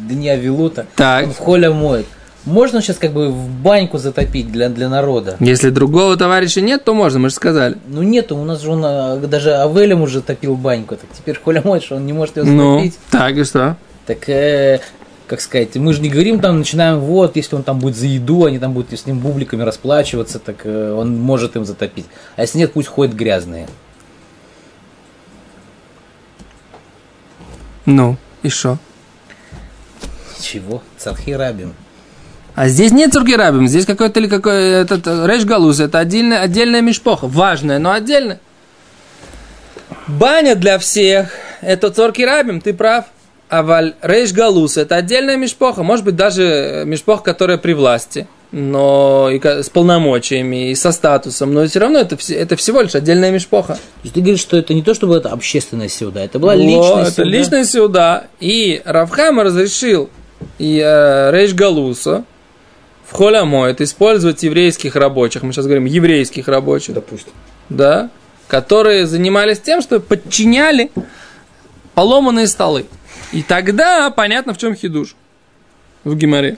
дни 0.07 0.29
Авилута, 0.29 0.85
Так. 0.95 1.25
он 1.27 1.33
в 1.33 1.37
холя 1.37 1.71
моет. 1.71 2.05
Можно 2.47 2.81
сейчас 2.81 2.97
как 2.97 3.11
бы 3.11 3.27
в 3.29 3.49
баньку 3.49 3.97
затопить 3.97 4.49
для, 4.49 4.69
для 4.69 4.87
народа? 4.87 5.35
Если 5.41 5.69
другого 5.69 6.15
товарища 6.15 6.61
нет, 6.61 6.85
то 6.85 6.93
можно, 6.93 7.19
мы 7.19 7.27
же 7.29 7.35
сказали. 7.35 7.75
Ну 7.87 8.03
нету, 8.03 8.37
у 8.37 8.45
нас 8.45 8.61
же 8.61 8.71
он, 8.71 8.81
а, 8.85 9.17
даже 9.17 9.53
Авелем 9.55 10.01
уже 10.01 10.21
топил 10.21 10.55
баньку, 10.55 10.95
так 10.95 11.09
теперь 11.15 11.37
моет, 11.65 11.83
что 11.83 11.97
он 11.97 12.05
не 12.05 12.13
может 12.13 12.37
ее 12.37 12.45
Ну, 12.45 12.77
затопить. 12.77 12.97
так 13.11 13.35
и 13.35 13.43
что? 13.43 13.75
Так, 14.05 14.29
э, 14.29 14.79
как 15.27 15.41
сказать, 15.41 15.75
мы 15.75 15.91
же 15.91 16.01
не 16.01 16.07
говорим 16.07 16.39
там, 16.39 16.59
начинаем, 16.59 17.01
вот, 17.01 17.35
если 17.35 17.53
он 17.57 17.63
там 17.63 17.79
будет 17.79 17.97
за 17.97 18.05
еду, 18.05 18.45
они 18.45 18.59
там 18.59 18.71
будут 18.71 18.97
с 18.97 19.05
ним 19.05 19.19
бубликами 19.19 19.63
расплачиваться, 19.63 20.39
так 20.39 20.61
э, 20.63 20.93
он 20.93 21.19
может 21.19 21.57
им 21.57 21.65
затопить. 21.65 22.05
А 22.37 22.43
если 22.43 22.59
нет, 22.59 22.71
пусть 22.71 22.87
ходят 22.87 23.13
грязные. 23.13 23.67
Ну, 27.85 28.15
и 28.41 28.47
что? 28.47 28.77
Чего? 30.39 30.81
Цархи 30.97 31.31
рабим. 31.31 31.73
А 32.57 32.69
здесь 32.69 32.91
нет 32.91 33.13
цургерабим, 33.13 33.67
здесь 33.67 33.85
какой-то 33.85 34.19
или 34.19 34.27
какой 34.27 34.81
этот 34.81 35.05
э, 35.05 35.27
рейш 35.27 35.45
галуз, 35.45 35.79
это 35.79 35.99
отдельная, 35.99 36.41
отдельная 36.41 36.81
мишпоха, 36.81 37.27
важная, 37.27 37.77
но 37.77 37.91
отдельная. 37.91 38.39
Баня 40.07 40.55
для 40.55 40.79
всех, 40.79 41.29
это 41.61 41.91
цургерабим, 41.91 42.59
ты 42.59 42.73
прав. 42.73 43.05
Аваль 43.47 43.93
Рейш 44.01 44.33
Галус 44.33 44.75
это 44.75 44.95
отдельная 44.95 45.37
мишпоха, 45.37 45.83
может 45.83 46.03
быть 46.03 46.15
даже 46.15 46.81
мишпоха, 46.87 47.21
которая 47.21 47.59
при 47.59 47.73
власти, 47.73 48.27
но 48.51 49.29
и 49.31 49.39
с 49.39 49.69
полномочиями, 49.69 50.71
и 50.71 50.75
со 50.75 50.91
статусом, 50.91 51.53
но 51.53 51.67
все 51.67 51.77
равно 51.77 51.99
это, 51.99 52.17
это 52.33 52.55
всего 52.55 52.81
лишь 52.81 52.95
отдельная 52.95 53.29
мишпоха. 53.29 53.75
То 53.75 53.79
есть 54.01 54.15
ты 54.15 54.21
говоришь, 54.21 54.41
что 54.41 54.57
это 54.57 54.73
не 54.73 54.81
то, 54.81 54.95
чтобы 54.95 55.15
это 55.15 55.29
общественная 55.29 55.89
сюда, 55.89 56.23
это 56.23 56.39
была 56.39 56.53
Во, 56.53 56.57
личная 56.57 57.03
это 57.03 57.11
сюда. 57.11 57.23
личная 57.29 57.65
сюда. 57.65 58.23
И 58.39 58.81
Равхама 58.83 59.43
разрешил 59.43 60.09
и 60.57 60.81
э, 60.83 61.31
Рейш 61.31 61.53
Галуса 61.53 62.25
в 63.07 63.13
Холямоет 63.13 63.81
использовать 63.81 64.43
еврейских 64.43 64.95
рабочих, 64.95 65.43
мы 65.43 65.53
сейчас 65.53 65.65
говорим 65.65 65.85
еврейских 65.85 66.47
рабочих, 66.47 66.93
Допустим. 66.95 67.31
да, 67.69 68.09
которые 68.47 69.07
занимались 69.07 69.59
тем, 69.59 69.81
что 69.81 69.99
подчиняли 69.99 70.91
поломанные 71.93 72.47
столы. 72.47 72.85
И 73.31 73.43
тогда 73.43 74.09
понятно, 74.09 74.53
в 74.53 74.57
чем 74.57 74.75
хидуш 74.75 75.15
в 76.03 76.15
Гимаре. 76.15 76.57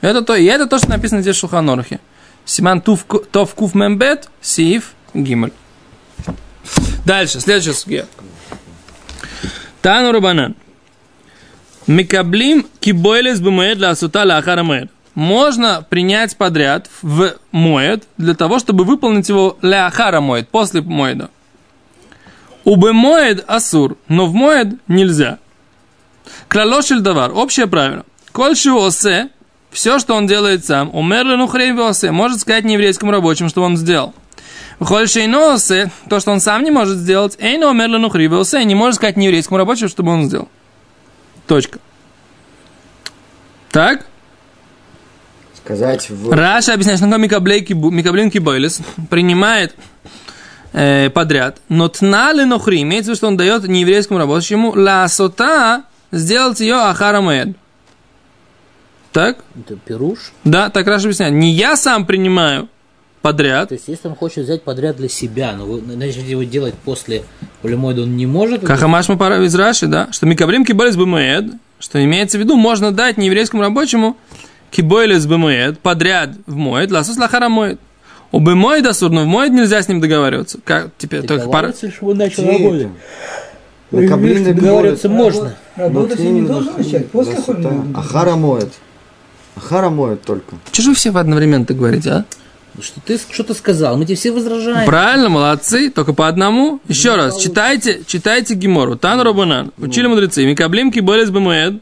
Это 0.00 0.22
то, 0.22 0.36
и 0.36 0.44
это 0.44 0.66
то, 0.66 0.78
что 0.78 0.90
написано 0.90 1.22
здесь 1.22 1.36
в 1.36 1.40
Шуханорхе. 1.40 2.00
Симан 2.44 2.80
тов 2.80 3.04
кув 3.54 3.74
мембет, 3.74 4.28
сиев 4.40 4.92
гималь. 5.12 5.52
Дальше, 7.04 7.40
следующая 7.40 7.74
сугия. 7.74 8.06
Тану 9.82 10.12
Рабанан. 10.12 10.54
Микаблим 11.86 12.66
кибойлес 12.80 13.40
бумоед 13.40 13.78
ла 13.78 13.90
асута 13.90 14.24
ла 14.24 14.38
ахара. 14.38 14.88
Можно 15.18 15.84
принять 15.90 16.36
подряд 16.36 16.88
в 17.02 17.34
моед 17.50 18.04
для 18.18 18.36
того, 18.36 18.60
чтобы 18.60 18.84
выполнить 18.84 19.28
его 19.28 19.58
ля 19.62 19.86
ахара 19.86 20.20
моед, 20.20 20.48
после 20.48 20.80
моеда. 20.80 21.28
Убе 22.62 22.92
моед 22.92 23.44
асур, 23.48 23.96
но 24.06 24.26
в 24.26 24.34
моед 24.34 24.74
нельзя. 24.86 25.40
Клалошель 26.46 27.00
давар, 27.00 27.32
общее 27.34 27.66
правило. 27.66 28.06
Кольши 28.30 28.70
осе, 28.70 29.30
все, 29.72 29.98
что 29.98 30.14
он 30.14 30.28
делает 30.28 30.64
сам, 30.64 30.94
умерли 30.94 31.34
нухрей 31.34 31.72
осе, 31.72 32.12
может 32.12 32.38
сказать 32.38 32.62
нееврейскому 32.62 33.10
рабочему, 33.10 33.48
что 33.48 33.64
он 33.64 33.76
сделал. 33.76 34.14
Кольши 34.78 35.28
осе, 35.28 35.90
то, 36.08 36.20
что 36.20 36.30
он 36.30 36.40
сам 36.40 36.62
не 36.62 36.70
может 36.70 36.96
сделать, 36.96 37.36
эйно 37.40 37.70
умерли 37.70 37.96
нухрей 37.96 38.28
осе, 38.28 38.64
не 38.64 38.76
может 38.76 38.94
сказать 38.94 39.16
нееврейскому 39.16 39.58
рабочему, 39.58 39.88
чтобы 39.88 40.12
он 40.12 40.26
сделал. 40.26 40.48
Точка. 41.48 41.80
Так? 43.72 44.06
Сказать 45.68 46.08
в... 46.08 46.32
Раша 46.32 46.72
объясняет, 46.72 46.98
что 46.98 47.08
Микаблин 47.18 48.30
Кибойлес 48.30 48.80
принимает 49.10 49.74
э, 50.72 51.10
подряд, 51.10 51.60
но 51.68 51.88
тнали 51.88 52.44
нохри, 52.44 52.80
имеется 52.80 53.08
в 53.08 53.10
виду, 53.10 53.16
что 53.18 53.26
он 53.26 53.36
дает 53.36 53.68
нееврейскому 53.68 54.18
рабочему 54.18 54.72
ласота 54.74 55.82
сделать 56.10 56.60
ее 56.60 56.76
ахара 56.76 57.20
моед. 57.20 57.48
Так? 59.12 59.44
Это 59.54 59.76
пируш. 59.76 60.32
Да, 60.42 60.70
так 60.70 60.86
Раша 60.86 61.04
объясняет. 61.04 61.34
Не 61.34 61.52
я 61.52 61.76
сам 61.76 62.06
принимаю 62.06 62.70
подряд, 63.20 63.68
То 63.68 63.74
есть, 63.74 63.88
если 63.88 64.08
он 64.08 64.14
хочет 64.14 64.44
взять 64.44 64.62
подряд 64.62 64.96
для 64.96 65.10
себя, 65.10 65.52
но 65.52 65.66
вы 65.66 65.82
начнете 65.82 66.30
его 66.30 66.44
делать 66.44 66.76
после 66.82 67.24
полимоида, 67.60 68.04
он 68.04 68.16
не 68.16 68.24
может. 68.24 68.64
как 68.64 68.82
Амаш 68.82 69.08
пара 69.18 69.44
из 69.44 69.54
Раши, 69.54 69.86
да, 69.86 70.08
что 70.12 70.24
Микаблим 70.24 70.64
Кибойлес 70.64 70.96
бемоед, 70.96 71.44
что 71.78 72.02
имеется 72.02 72.38
в 72.38 72.40
виду, 72.40 72.56
можно 72.56 72.90
дать 72.90 73.18
нееврейскому 73.18 73.60
рабочему 73.60 74.16
Кибойлес 74.70 75.26
бемоед 75.26 75.78
подряд 75.80 76.30
в 76.46 76.56
моед, 76.56 76.90
ласус 76.90 77.16
лахара 77.16 77.48
моед. 77.48 77.78
У 78.30 78.40
бемоед 78.40 78.86
асур, 78.86 79.10
но 79.10 79.22
в 79.22 79.26
моед 79.26 79.52
нельзя 79.52 79.82
с 79.82 79.88
ним 79.88 80.00
договариваться. 80.00 80.58
Как 80.62 80.90
теперь? 80.98 81.22
Только 81.22 81.48
пара... 81.48 81.68
Договариваться, 81.68 81.90
чтобы 81.90 82.12
он 82.12 82.18
начал 82.18 82.46
работать. 82.46 82.88
Договариваться 83.90 85.08
можно. 85.08 85.56
Работать 85.76 86.18
не 86.18 86.42
должен 86.42 86.76
начать, 86.76 87.10
после. 87.10 87.36
Ахара 87.94 88.36
моет. 88.36 88.72
Ахара 89.56 89.88
моет 89.88 90.22
только. 90.22 90.56
Чего 90.72 90.82
же 90.84 90.90
вы 90.90 90.96
все 90.96 91.10
в 91.10 91.18
одновременно 91.18 91.64
так 91.64 91.76
говорите, 91.76 92.10
а? 92.10 92.24
Что 92.80 93.00
ты 93.00 93.18
что-то 93.18 93.54
сказал, 93.54 93.96
мы 93.96 94.04
тебе 94.04 94.14
все 94.14 94.30
возражаем. 94.30 94.86
Правильно, 94.86 95.28
молодцы, 95.28 95.90
только 95.90 96.12
по 96.12 96.28
одному. 96.28 96.80
Еще 96.86 97.16
раз, 97.16 97.40
читайте, 97.40 98.02
читайте 98.06 98.54
Гимору. 98.54 98.96
Тан 98.96 99.20
Робанан. 99.20 99.72
Учили 99.78 100.06
мудрецы. 100.06 100.46
Микаблим 100.46 100.92
кибойлес 100.92 101.30
бемуэд. 101.30 101.80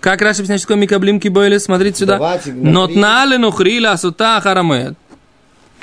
Как 0.00 0.22
Раша 0.22 0.38
объясняет, 0.38 0.60
что 0.60 0.68
такое 0.68 0.82
микаблим 0.82 1.20
кибойлес? 1.20 1.64
Смотрите 1.64 1.98
сюда. 2.00 2.40
Нотнали 2.46 3.36
нухрила 3.36 3.96
сута 3.96 4.40
харамуэд. 4.40 4.94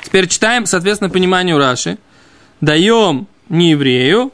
Теперь 0.04 0.28
читаем, 0.28 0.66
соответственно, 0.66 1.10
пониманию 1.10 1.58
Раши. 1.58 1.98
Даем 2.60 3.26
не 3.48 3.70
еврею 3.70 4.32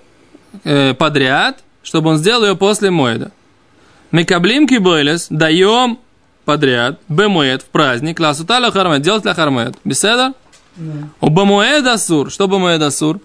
э, 0.65 0.95
подряд, 0.95 1.63
чтобы 1.83 2.11
он 2.11 2.19
сделал 2.19 2.45
ее 2.45 2.57
после 2.57 2.91
моеда. 2.91 3.33
Микаблим 4.13 4.67
кибойлес 4.67 5.29
даем 5.31 5.99
подряд, 6.45 6.99
бемуэд 7.09 7.63
в 7.63 7.67
праздник, 7.67 8.19
ласута 8.19 8.59
ля 8.59 8.71
хармед, 8.71 9.03
делать 9.03 9.25
ля 9.25 9.35
хармед. 9.35 9.77
Беседа? 9.85 10.35
У 11.21 11.29
бемуэд 11.29 11.87
асур. 11.87 12.31
Что 12.31 12.47
бемуэд 12.47 12.83
асур? 12.83 13.21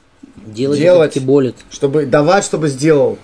Делать, 0.45 0.79
Делать. 0.79 1.17
болит. 1.21 1.55
Чтобы 1.71 2.05
давать, 2.05 2.45
чтобы 2.45 2.67
сделал. 2.67 3.17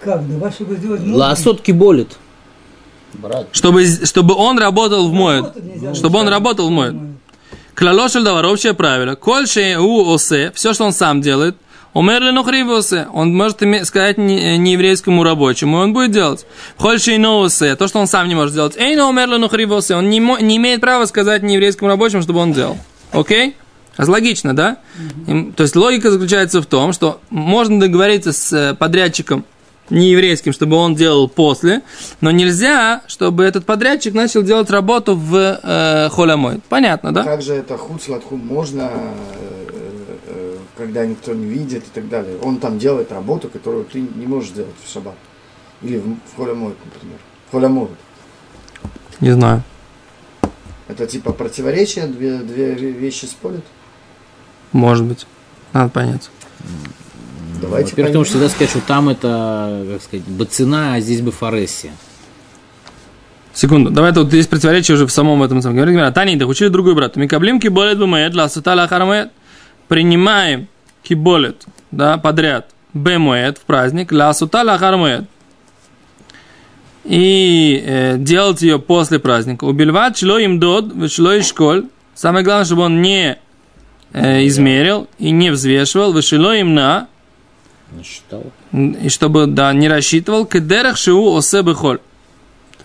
Как? 0.00 0.28
Давай, 0.28 0.50
чтобы 0.52 0.76
сделать 0.76 1.00
музыку. 1.00 1.18
Ласотки 1.18 1.72
болит. 1.72 2.16
Брат. 3.14 3.48
Чтобы, 3.52 3.84
чтобы 3.86 4.34
он 4.34 4.58
работал 4.58 5.08
в 5.08 5.12
нельзя. 5.12 5.94
Чтобы 5.94 6.18
он 6.20 6.28
работал 6.28 6.68
в 6.68 6.70
моед. 6.70 6.94
Клалошель 7.74 8.22
давар, 8.24 8.44
общее 8.46 8.74
правило. 8.74 9.14
Кольше 9.14 9.76
у 9.78 10.12
осе, 10.12 10.50
все, 10.54 10.74
что 10.74 10.84
он 10.84 10.92
сам 10.92 11.20
делает, 11.20 11.56
умерли 11.94 12.30
нухривы 12.30 12.76
осе. 12.76 13.06
Он 13.12 13.34
может 13.34 13.60
сказать 13.84 14.18
не- 14.18 14.58
нееврейскому 14.58 15.22
рабочему, 15.22 15.78
и 15.78 15.80
он 15.84 15.92
будет 15.92 16.10
делать. 16.10 16.44
Кольше 16.76 17.12
и 17.14 17.24
осе, 17.24 17.76
то, 17.76 17.86
что 17.86 18.00
он 18.00 18.06
сам 18.08 18.28
не 18.28 18.34
может 18.34 18.52
сделать. 18.52 18.76
Эй, 18.76 18.96
но 18.96 19.08
умерли 19.08 19.36
нухривы 19.36 19.76
осе. 19.76 19.94
Он 19.94 20.10
не, 20.10 20.18
не 20.18 20.56
имеет 20.56 20.80
права 20.80 21.06
сказать 21.06 21.42
нееврейскому 21.42 21.88
рабочему, 21.88 22.22
чтобы 22.22 22.40
он 22.40 22.52
делал. 22.52 22.76
Окей? 23.12 23.54
А 23.96 24.04
Логично, 24.08 24.54
да? 24.54 24.78
Им- 25.26 25.52
То 25.52 25.62
есть 25.62 25.74
логика 25.76 26.10
заключается 26.10 26.60
в 26.60 26.66
том, 26.66 26.92
что 26.92 27.20
можно 27.30 27.80
договориться 27.80 28.32
с 28.32 28.52
э, 28.52 28.74
подрядчиком 28.74 29.44
нееврейским, 29.90 30.52
чтобы 30.52 30.76
он 30.76 30.94
делал 30.94 31.28
после, 31.28 31.82
но 32.20 32.30
нельзя, 32.30 33.02
чтобы 33.06 33.44
этот 33.44 33.64
подрядчик 33.64 34.14
начал 34.14 34.42
делать 34.42 34.70
работу 34.70 35.14
в 35.16 35.34
э, 35.34 36.08
холямой. 36.10 36.60
Понятно, 36.68 37.12
да? 37.12 37.24
Как 37.24 37.42
же 37.42 37.54
это 37.54 37.76
худ 37.76 38.02
сладхум 38.02 38.40
можно, 38.40 38.90
э, 38.92 39.68
э, 40.26 40.56
когда 40.76 41.06
никто 41.06 41.34
не 41.34 41.46
видит 41.46 41.84
и 41.84 41.90
так 41.94 42.08
далее. 42.08 42.38
Он 42.42 42.58
там 42.58 42.78
делает 42.78 43.12
работу, 43.12 43.48
которую 43.48 43.84
ты 43.84 44.00
не 44.00 44.26
можешь 44.26 44.50
сделать 44.50 44.74
в 44.84 44.92
шаббат. 44.92 45.16
Или 45.82 45.98
в, 45.98 46.16
в 46.32 46.36
холямойт, 46.36 46.76
например. 46.84 47.18
В 47.48 47.52
холямойт. 47.52 47.90
Не 49.20 49.30
знаю. 49.30 49.62
Это 50.88 51.06
типа 51.06 51.32
противоречие, 51.32 52.06
две, 52.06 52.38
две 52.38 52.74
вещи 52.74 53.26
спорят? 53.26 53.64
Может 54.72 55.04
быть. 55.04 55.26
Надо 55.72 55.90
понять. 55.90 56.30
Давайте 57.60 57.90
Во-первых, 57.90 58.12
потому 58.12 58.24
что 58.24 58.32
всегда 58.34 58.48
сказать, 58.48 58.70
что 58.70 58.80
там 58.80 59.08
это, 59.08 59.84
как 59.92 60.02
сказать, 60.02 60.26
бацина, 60.26 60.94
а 60.94 61.00
здесь 61.00 61.20
бы 61.20 61.32
форесия. 61.32 61.92
Секунду. 63.52 63.90
Давай 63.90 64.12
тут 64.12 64.32
есть 64.32 64.48
противоречие 64.48 64.94
уже 64.94 65.06
в 65.06 65.10
самом 65.10 65.42
этом 65.42 65.60
самом. 65.62 65.76
Говорит, 65.76 65.96
говорит, 65.96 66.14
Тани, 66.14 66.36
да 66.36 66.46
учили 66.46 66.68
другую 66.68 66.94
брату. 66.94 67.18
Микаблим 67.18 67.58
киболет 67.58 67.98
бумает, 67.98 68.34
ласута 68.34 68.74
лахарамает. 68.74 69.30
Принимаем 69.88 70.68
киболет, 71.02 71.64
да, 71.90 72.18
подряд. 72.18 72.70
Бемуэт 72.94 73.58
в 73.58 73.62
праздник, 73.62 74.12
ласута 74.12 74.62
лахарамает. 74.62 75.24
И 77.04 77.82
э, 77.84 78.16
делать 78.18 78.62
ее 78.62 78.78
после 78.78 79.18
праздника. 79.18 79.64
Убивать 79.64 80.18
шло 80.18 80.38
им 80.38 80.60
дод, 80.60 81.10
шло 81.10 81.32
и 81.32 81.42
школь. 81.42 81.86
Самое 82.14 82.44
главное, 82.44 82.64
чтобы 82.64 82.82
он 82.82 83.00
не 83.00 83.38
э, 84.12 84.46
измерил 84.46 85.08
и 85.18 85.30
не 85.30 85.50
взвешивал. 85.50 86.12
Вышело 86.12 86.54
им 86.54 86.74
на, 86.74 87.08
Не 87.92 88.02
считал. 88.02 88.44
и 88.72 89.08
чтобы, 89.08 89.46
да, 89.46 89.72
не 89.72 89.88
рассчитывал. 89.88 90.44
Кедерах 90.46 90.96
шиу 90.96 91.34
осе 91.36 91.62
бехоль. 91.62 92.00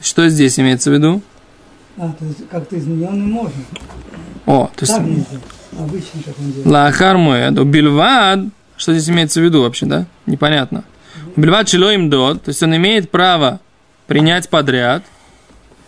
Что 0.01 0.27
здесь 0.29 0.59
имеется 0.59 0.89
в 0.89 0.93
виду? 0.93 1.21
А, 1.97 2.11
то 2.17 2.25
есть 2.25 2.47
как-то 2.49 2.77
измененный 2.77 3.25
можно. 3.27 3.51
О, 4.45 4.69
то 4.75 4.81
есть 4.83 4.93
Так 4.93 5.03
нельзя. 5.03 5.25
Обычно, 5.77 6.21
как 6.25 6.39
он 6.39 6.51
делает. 6.51 6.65
лахар 6.67 7.17
моед, 7.17 7.57
убильвад, 7.59 8.39
что 8.77 8.93
здесь 8.93 9.09
имеется 9.09 9.39
в 9.41 9.43
виду 9.43 9.61
вообще, 9.63 9.85
да? 9.85 10.05
Непонятно. 10.25 10.83
Убильвад 11.35 11.67
шило 11.69 11.93
им 11.93 12.09
дот, 12.09 12.43
то 12.43 12.49
есть 12.49 12.61
он 12.63 12.75
имеет 12.75 13.09
право 13.11 13.59
принять 14.07 14.49
подряд, 14.49 15.03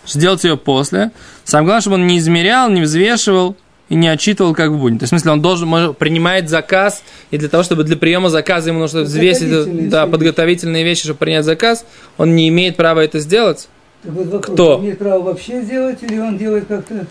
сделать 0.05 0.43
ее 0.43 0.57
после. 0.57 1.12
Самое 1.43 1.65
главное, 1.65 1.81
чтобы 1.81 1.95
он 1.95 2.07
не 2.07 2.17
измерял, 2.17 2.69
не 2.69 2.81
взвешивал 2.81 3.55
и 3.89 3.95
не 3.95 4.07
отчитывал 4.07 4.53
как 4.53 4.71
в 4.71 4.77
будни. 4.77 4.97
То 4.97 5.03
есть, 5.03 5.11
в 5.11 5.15
смысле, 5.15 5.31
он 5.31 5.41
должен 5.41 5.67
может, 5.67 5.97
принимает 5.97 6.49
заказ, 6.49 7.03
и 7.31 7.37
для 7.37 7.49
того, 7.49 7.63
чтобы 7.63 7.83
для 7.83 7.97
приема 7.97 8.29
заказа 8.29 8.69
ему 8.69 8.79
нужно 8.79 9.01
взвесить 9.01 9.49
э, 9.51 9.65
подготовительные 9.65 9.89
да, 9.89 10.07
подготовительные 10.07 10.83
вещи, 10.83 11.03
чтобы 11.03 11.19
принять 11.19 11.45
заказ, 11.45 11.85
он 12.17 12.35
не 12.35 12.49
имеет 12.49 12.75
права 12.77 13.01
это 13.01 13.19
сделать. 13.19 13.67
Вот 14.03 14.25
вопрос, 14.27 14.53
Кто? 14.53 14.77
Он 14.77 14.83
имеет 14.83 14.99
право 14.99 15.21
вообще 15.21 15.61
сделать, 15.61 16.01
или 16.01 16.17
он 16.19 16.37
делает 16.37 16.65
как-то 16.67 17.05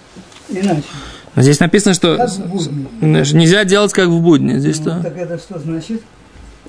иначе? 0.49 0.83
Здесь 1.37 1.59
написано, 1.59 1.95
что 1.95 2.17
нельзя 3.01 3.65
делать 3.65 3.93
как 3.93 4.09
в 4.09 4.21
будни. 4.21 4.59
Здесь 4.59 4.79
ну, 4.81 4.85
то... 4.85 5.01
Так 5.03 5.17
это 5.17 5.39
что 5.39 5.59
значит? 5.59 6.03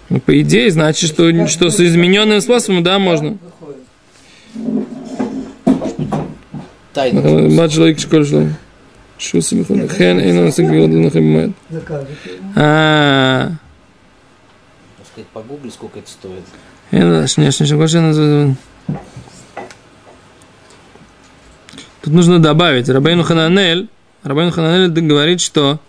Ну, 0.09 0.19
по 0.19 0.39
идее, 0.41 0.71
значит, 0.71 1.09
что, 1.09 1.31
как 1.31 1.49
что 1.49 1.69
с 1.69 1.79
измененным 1.79 2.41
способом, 2.41 2.83
да, 2.83 2.99
можно. 2.99 3.37
Тайный. 6.93 7.21
Тайна. 7.21 7.27
Э, 7.27 7.49
младший 7.49 7.75
человек, 7.75 7.99
школьный. 7.99 8.55
Шус 9.17 9.49
Хен 9.49 10.19
Эйнон 10.19 10.51
Сагвиот 10.51 10.89
Лунахамимед. 10.89 11.51
А. 12.55 13.51
Сказать, 15.11 15.27
погугли, 15.33 15.69
сколько 15.69 15.99
это 15.99 16.09
стоит. 16.09 16.43
Я 16.91 16.99
не 17.37 18.55
Тут 22.01 22.13
нужно 22.13 22.39
добавить. 22.39 22.87
Рабейну 22.87 23.23
Хананель, 23.23 23.89
Рабейну 24.23 24.51
Хананель 24.51 24.89
говорит, 24.89 25.41
что 25.41 25.79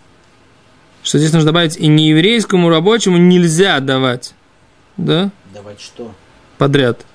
что 1.03 1.19
здесь 1.19 1.31
нужно 1.31 1.47
добавить 1.47 1.77
и 1.77 1.87
нееврейскому 1.87 2.69
рабочему 2.69 3.17
нельзя 3.17 3.79
давать. 3.79 4.33
Да? 4.97 5.29
Давать 5.53 5.79
что? 5.79 6.11
Подряд. 6.57 7.05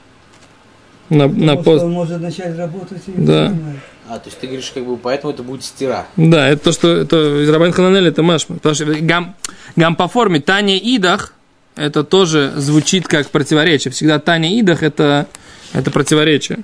На, 1.10 1.28
Потому 1.28 1.44
на 1.44 1.56
пост. 1.56 1.84
он 1.84 1.92
может 1.92 2.20
начать 2.22 2.56
работать 2.56 3.02
и 3.06 3.12
Да. 3.16 3.48
Занимает. 3.48 3.80
А, 4.12 4.18
то 4.18 4.28
есть 4.28 4.38
ты 4.40 4.46
говоришь, 4.46 4.70
как 4.74 4.84
бы, 4.84 4.98
поэтому 4.98 5.32
это 5.32 5.42
будет 5.42 5.64
стира. 5.64 6.06
Да, 6.18 6.46
это 6.46 6.64
то, 6.64 6.72
что 6.72 6.88
это 6.88 7.44
из 7.44 7.48
Рабайн 7.48 7.72
Хананель, 7.72 8.08
это 8.08 8.22
Машма. 8.22 8.56
Потому 8.56 8.74
что 8.74 8.84
гам, 8.84 9.34
гам 9.74 9.96
по 9.96 10.06
форме 10.06 10.38
Таня 10.38 10.76
Идах, 10.76 11.32
это 11.76 12.04
тоже 12.04 12.52
звучит 12.58 13.08
как 13.08 13.30
противоречие. 13.30 13.90
Всегда 13.90 14.18
Таня 14.18 14.60
Идах 14.60 14.82
это, 14.82 15.28
это 15.72 15.90
противоречие. 15.90 16.58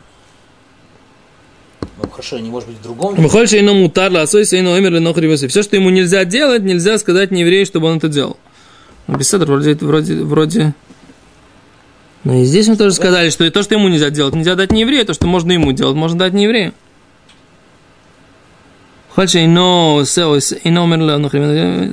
Ну 1.96 2.10
хорошо, 2.10 2.38
не 2.38 2.50
может 2.50 2.68
быть 2.68 2.80
в 2.80 2.82
другом. 2.82 3.16
Что 3.30 3.58
ино 3.58 3.72
мутар 3.72 4.12
ласой, 4.12 4.42
ино 4.42 4.72
умер 4.72 4.92
ли 4.92 4.98
нохри 4.98 5.34
Все, 5.34 5.62
что 5.62 5.74
ему 5.74 5.88
нельзя 5.88 6.26
делать, 6.26 6.64
нельзя 6.64 6.98
сказать 6.98 7.30
не 7.30 7.40
еврею, 7.40 7.64
чтобы 7.64 7.86
он 7.86 7.96
это 7.96 8.08
делал. 8.08 8.36
Ну, 9.06 9.16
беседа 9.16 9.46
вроде, 9.46 9.72
вроде, 9.74 10.16
вроде... 10.16 10.74
Ну 12.24 12.42
и 12.42 12.44
здесь 12.44 12.68
мы 12.68 12.76
тоже 12.76 12.94
сказали, 12.94 13.30
что 13.30 13.44
и 13.44 13.48
то, 13.48 13.62
что 13.62 13.74
ему 13.74 13.88
нельзя 13.88 14.10
делать, 14.10 14.34
нельзя 14.34 14.54
дать 14.54 14.70
не 14.70 14.82
еврею, 14.82 15.06
то, 15.06 15.14
что 15.14 15.26
можно 15.26 15.52
ему 15.52 15.72
делать, 15.72 15.96
можно 15.96 16.18
дать 16.18 16.34
не 16.34 16.44
еврею. 16.44 16.74
יכול 19.17 19.27
שאינו 19.27 19.97
עושה 19.99 20.23
או 20.23 20.35
אינו 20.65 20.81
אומר 20.81 20.97
לאנוכי, 20.97 21.37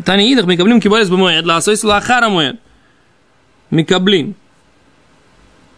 תני 0.04 0.22
אידך 0.22 0.44
מקבלים 0.44 0.80
קיבולת 0.80 1.08
במועד, 1.08 1.44
לעשות 1.44 1.84
לאחר 1.84 2.24
המועד. 2.24 2.54
מקבלים. 3.72 4.32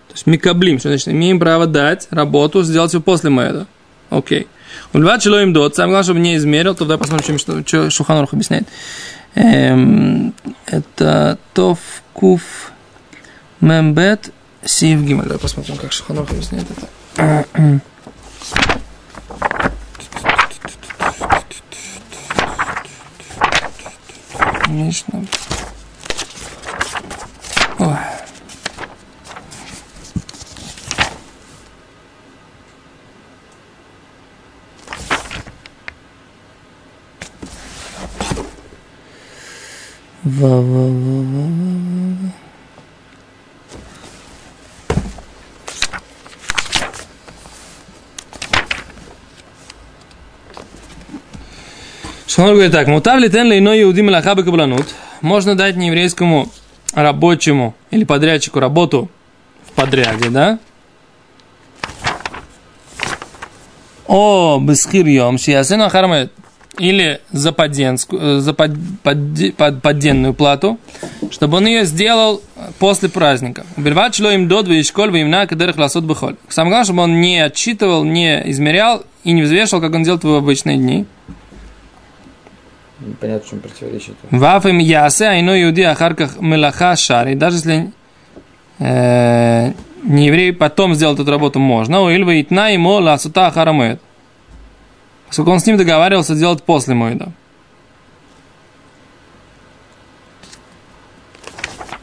То 0.09 0.15
есть 0.15 0.27
מקבלים, 0.27 0.79
что 0.79 0.91
значит, 0.91 1.09
имеем 1.09 1.39
право 1.39 1.67
дать 1.67 2.07
работу, 2.11 2.63
сделать 2.63 2.93
ее 2.93 3.01
после 3.01 3.31
моеда. 3.31 3.67
Окей. 4.11 4.47
Ульват 4.93 5.23
чело 5.23 5.41
им 5.41 5.55
дот, 5.55 5.75
самое 5.75 5.93
главное, 5.93 6.05
чтобы 6.05 6.21
не 6.21 6.37
измерил, 6.37 6.75
то 6.75 6.85
давай 6.85 6.99
посмотрим, 6.99 7.39
что, 7.39 7.67
что 7.67 7.89
Шуханарух 7.89 8.35
объясняет. 8.35 8.69
Эм, 9.35 10.35
это 10.67 11.39
Тов 11.55 11.79
Куф 12.13 12.73
Мембет 13.61 14.31
Сив 14.65 15.01
Гимель. 15.01 15.25
Давай 15.25 15.39
посмотрим, 15.39 15.77
как 15.77 15.93
Шуханарух 15.93 16.31
объясняет 16.31 16.67
это. 17.17 17.81
Мишна. 24.78 25.22
Ой. 27.80 27.98
Ва 40.24 40.62
Шалом 52.38 52.54
говорит 52.54 52.72
так, 52.72 52.88
мутав 52.88 53.20
ли 53.20 53.32
тен 53.32 53.52
иной 53.52 53.82
иуди 53.82 54.02
мелаха 54.02 54.36
бекабланут, 54.36 54.86
можно 55.22 55.56
дать 55.56 55.76
нееврейскому 55.76 56.50
рабочему 56.94 57.74
или 57.90 58.04
подрядчику 58.04 58.60
работу 58.60 59.10
в 59.66 59.72
подряде, 59.72 60.30
да? 60.30 60.60
О, 64.06 64.60
бесхирьем, 64.62 65.40
шиясену 65.40 65.86
ахармет. 65.86 66.32
Или 66.78 67.22
за, 67.32 67.54
поденскую, 67.54 68.22
э, 68.22 68.40
за 68.40 68.54
под, 68.54 68.70
подде- 69.04 69.52
под- 69.52 69.82
подденную 69.82 70.36
плату, 70.36 70.80
чтобы 71.32 71.58
он 71.58 71.66
ее 71.66 71.86
сделал 71.86 72.44
после 72.78 73.10
праздника. 73.10 73.66
Уберват 73.78 74.14
шло 74.14 74.30
им 74.30 74.48
дод 74.48 74.68
школь 74.86 75.10
имена 75.10 75.48
кадерах 75.48 75.78
ласот 75.78 76.04
бихоль. 76.04 76.36
Самое 76.50 76.70
главное, 76.70 76.86
чтобы 76.86 77.02
он 77.02 77.20
не 77.20 77.40
отчитывал, 77.40 78.04
не 78.04 78.44
измерял 78.52 79.04
и 79.24 79.32
не 79.32 79.42
взвешивал, 79.42 79.82
как 79.82 79.96
он 79.96 80.04
делает 80.04 80.24
в 80.24 80.32
обычные 80.32 80.78
дни. 80.78 81.08
Непонятно, 83.00 83.46
в 83.46 83.50
чем 83.50 83.60
противоречие. 83.60 84.16
Ваф 84.32 84.66
им 84.66 84.80
ясе, 84.80 85.28
а 85.28 85.40
иной 85.40 85.64
иуди 85.64 85.82
ахарках 85.82 86.40
мелаха 86.40 86.96
шари. 86.96 87.36
Даже 87.36 87.58
если 87.58 87.92
э, 88.80 89.74
не 90.04 90.26
еврей 90.26 90.52
потом 90.54 90.96
сделал 90.96 91.14
эту 91.14 91.30
работу, 91.30 91.60
можно. 91.60 92.02
У 92.02 92.10
Ильва 92.10 92.42
итна 92.42 92.70
ему 92.70 92.94
ласута 92.94 93.48
ахарамует. 93.48 94.02
Поскольку 95.28 95.52
он 95.52 95.60
с 95.60 95.66
ним 95.66 95.78
договаривался 95.78 96.36
делать 96.36 96.64
после 96.64 96.96
моеда. 96.96 97.32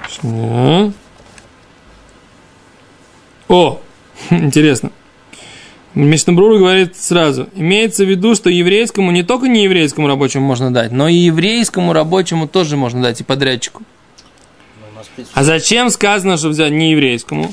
Что? 0.09 0.93
О, 3.49 3.81
интересно. 4.31 4.93
Мишнабрур 5.95 6.59
говорит 6.59 6.97
сразу, 6.97 7.49
имеется 7.55 8.05
в 8.05 8.09
виду, 8.09 8.35
что 8.35 8.51
еврейскому, 8.51 9.13
не 9.13 9.23
только 9.23 9.47
не 9.47 9.63
еврейскому 9.63 10.09
рабочему 10.09 10.45
можно 10.45 10.73
дать, 10.73 10.91
но 10.91 11.07
и 11.07 11.15
еврейскому 11.15 11.93
рабочему 11.93 12.49
тоже 12.49 12.77
можно 12.77 13.01
дать, 13.01 13.21
и 13.21 13.25
подрядчику. 13.25 13.83
Ну, 14.81 15.27
А 15.35 15.45
зачем 15.45 15.91
сказано, 15.91 16.37
что 16.37 16.49
взять 16.49 16.73
не 16.73 16.91
еврейскому? 16.91 17.53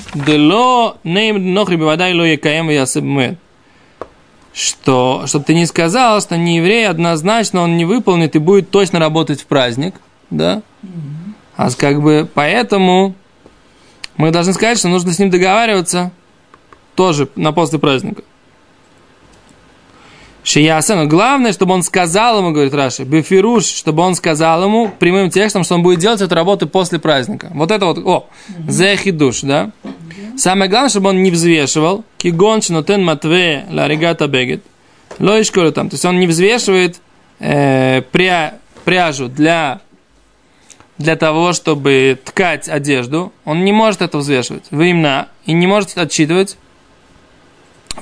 Что, 4.53 5.23
чтобы 5.27 5.45
ты 5.45 5.53
не 5.53 5.67
сказал, 5.67 6.19
что 6.19 6.35
не 6.35 6.57
еврей 6.57 6.87
однозначно 6.87 7.61
он 7.61 7.77
не 7.77 7.85
выполнит 7.85 8.35
и 8.35 8.39
будет 8.39 8.71
точно 8.71 8.97
работать 8.97 9.41
в 9.41 9.45
праздник, 9.45 9.95
да? 10.31 10.63
А 11.55 11.69
как 11.71 12.01
бы 12.01 12.27
поэтому 12.33 13.13
мы 14.17 14.31
должны 14.31 14.53
сказать, 14.53 14.79
что 14.79 14.87
нужно 14.87 15.13
с 15.13 15.19
ним 15.19 15.29
договариваться 15.29 16.11
тоже 16.95 17.29
на 17.35 17.51
после 17.51 17.77
праздника. 17.77 18.23
Шиясе, 20.43 20.95
но 20.95 21.05
главное, 21.05 21.53
чтобы 21.53 21.73
он 21.73 21.83
сказал 21.83 22.39
ему, 22.39 22.51
говорит 22.51 22.73
Раши, 22.73 23.03
бефируш, 23.03 23.63
чтобы 23.65 24.01
он 24.01 24.15
сказал 24.15 24.63
ему 24.63 24.89
прямым 24.89 25.29
текстом, 25.29 25.63
что 25.63 25.75
он 25.75 25.83
будет 25.83 25.99
делать 25.99 26.21
эту 26.21 26.33
работу 26.33 26.67
после 26.67 26.97
праздника. 26.97 27.51
Вот 27.53 27.69
это 27.69 27.85
вот, 27.85 27.99
о, 27.99 28.27
зехидуш, 28.67 29.41
да? 29.41 29.71
Самое 30.37 30.69
главное, 30.69 30.89
чтобы 30.89 31.09
он 31.09 31.21
не 31.21 31.29
взвешивал, 31.29 32.03
кигон 32.17 32.61
нотен 32.69 33.03
матве 33.03 33.65
ла 33.69 33.87
регата 33.87 34.27
бегет, 34.27 34.63
лоишкору 35.19 35.71
там, 35.71 35.89
то 35.89 35.93
есть 35.93 36.05
он 36.05 36.19
не 36.19 36.25
взвешивает 36.25 36.99
э, 37.39 38.01
пря, 38.11 38.55
пряжу 38.83 39.27
для, 39.27 39.81
для 40.97 41.15
того, 41.17 41.53
чтобы 41.53 42.19
ткать 42.23 42.67
одежду, 42.67 43.31
он 43.45 43.63
не 43.63 43.73
может 43.73 44.01
это 44.01 44.17
взвешивать, 44.17 44.65
времена, 44.71 45.27
и 45.45 45.53
не 45.53 45.67
может 45.67 45.97
отсчитывать 45.97 46.57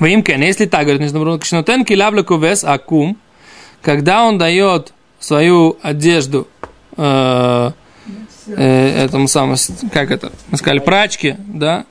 Вим 0.00 0.22
кен, 0.22 0.42
если 0.42 0.66
так, 0.66 0.82
говорит 0.82 1.02
Мишнабрун, 1.02 1.38
кшнотен 1.38 1.84
килавля 1.84 2.22
кувес 2.22 2.64
акум, 2.64 3.18
когда 3.82 4.24
он 4.24 4.38
дает 4.38 4.92
свою 5.18 5.76
одежду 5.82 6.48
э, 6.96 7.70
э, 8.46 9.04
этому 9.04 9.28
самому, 9.28 9.56
как 9.92 10.10
это, 10.10 10.32
мы 10.50 10.56
сказали, 10.56 10.78
прачке, 10.78 11.36
да, 11.38 11.84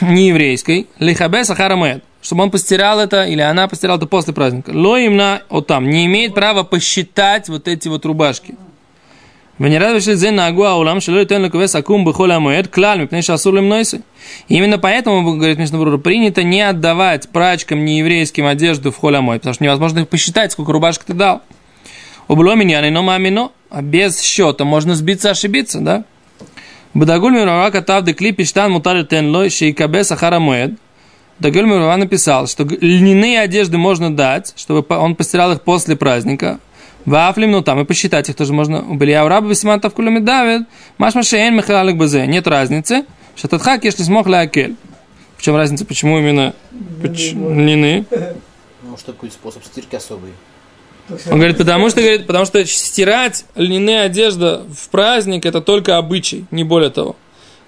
не 0.00 0.28
еврейской, 0.28 0.88
лихабес 0.98 1.50
ахарамед, 1.50 2.02
чтобы 2.22 2.42
он 2.42 2.50
постирал 2.50 2.98
это, 2.98 3.24
или 3.24 3.40
она 3.40 3.68
постирала 3.68 3.98
это 3.98 4.06
после 4.06 4.32
праздника. 4.32 4.70
Ло 4.72 4.98
имна, 4.98 5.42
вот 5.50 5.66
там, 5.66 5.88
не 5.88 6.06
имеет 6.06 6.34
права 6.34 6.62
посчитать 6.62 7.48
вот 7.48 7.68
эти 7.68 7.88
вот 7.88 8.04
рубашки. 8.06 8.56
Именно 14.48 14.78
поэтому, 14.78 15.36
говорит 15.36 15.58
Мишнабрур, 15.58 15.98
принято 15.98 16.42
не 16.42 16.62
отдавать 16.62 17.28
прачкам 17.28 17.84
нееврейским 17.84 18.46
одежду 18.46 18.92
в 18.92 18.96
холь 18.96 19.18
мой, 19.18 19.38
потому 19.38 19.54
что 19.54 19.64
невозможно 19.64 20.00
их 20.00 20.08
посчитать, 20.08 20.52
сколько 20.52 20.72
рубашек 20.72 21.04
ты 21.04 21.12
дал. 21.12 21.42
Убло 22.28 22.54
меня, 22.54 22.88
но 22.90 23.02
мамино, 23.02 23.50
а 23.70 23.82
без 23.82 24.20
счета 24.20 24.64
можно 24.64 24.94
сбиться, 24.94 25.30
ошибиться, 25.30 25.80
да? 25.80 26.04
Бадагуль 26.94 27.32
Мирава 27.32 27.70
катав 27.70 28.04
де 28.04 28.12
клипи 28.12 28.44
штан 28.44 28.72
мутар 28.72 29.04
тен 29.04 29.30
лой 29.30 29.50
шейкабе 29.50 30.04
сахара 30.04 30.38
моед. 30.38 30.72
Дагуль 31.38 31.66
Мирава 31.66 31.96
написал, 31.96 32.46
что 32.46 32.64
льняные 32.64 33.40
одежды 33.40 33.78
можно 33.78 34.14
дать, 34.14 34.52
чтобы 34.56 34.84
он 34.96 35.14
постирал 35.14 35.52
их 35.52 35.62
после 35.62 35.96
праздника. 35.96 36.58
Вафлим, 37.08 37.50
ну 37.50 37.62
там 37.62 37.80
и 37.80 37.84
посчитать 37.84 38.28
их 38.28 38.36
тоже 38.36 38.52
можно. 38.52 38.82
У 38.82 38.94
Белия 38.94 39.26
раба 39.26 39.48
Весимантов 39.48 39.94
Кулами 39.94 40.18
Давид. 40.20 40.66
Маш 40.98 41.14
Машейн 41.14 41.56
Михалик 41.56 41.96
Базе. 41.96 42.26
Нет 42.26 42.46
разницы. 42.46 43.04
Шататхак, 43.36 43.84
если 43.84 44.02
смог 44.02 44.26
лякель. 44.26 44.76
В 45.36 45.42
чем 45.42 45.56
разница, 45.56 45.84
почему 45.84 46.18
именно 46.18 46.54
льняные? 46.72 48.04
Ну, 48.82 48.96
что 48.96 49.12
какой 49.12 49.30
способ 49.30 49.64
стирки 49.64 49.94
особый. 49.94 50.32
Он 51.30 51.38
говорит, 51.38 51.56
потому 51.56 51.88
что, 51.88 52.00
говорит, 52.00 52.26
потому 52.26 52.44
что 52.44 52.64
стирать 52.66 53.44
льняные 53.54 54.02
одежда 54.02 54.64
в 54.68 54.88
праздник 54.90 55.46
это 55.46 55.60
только 55.60 55.96
обычай, 55.96 56.44
не 56.50 56.64
более 56.64 56.90
того. 56.90 57.16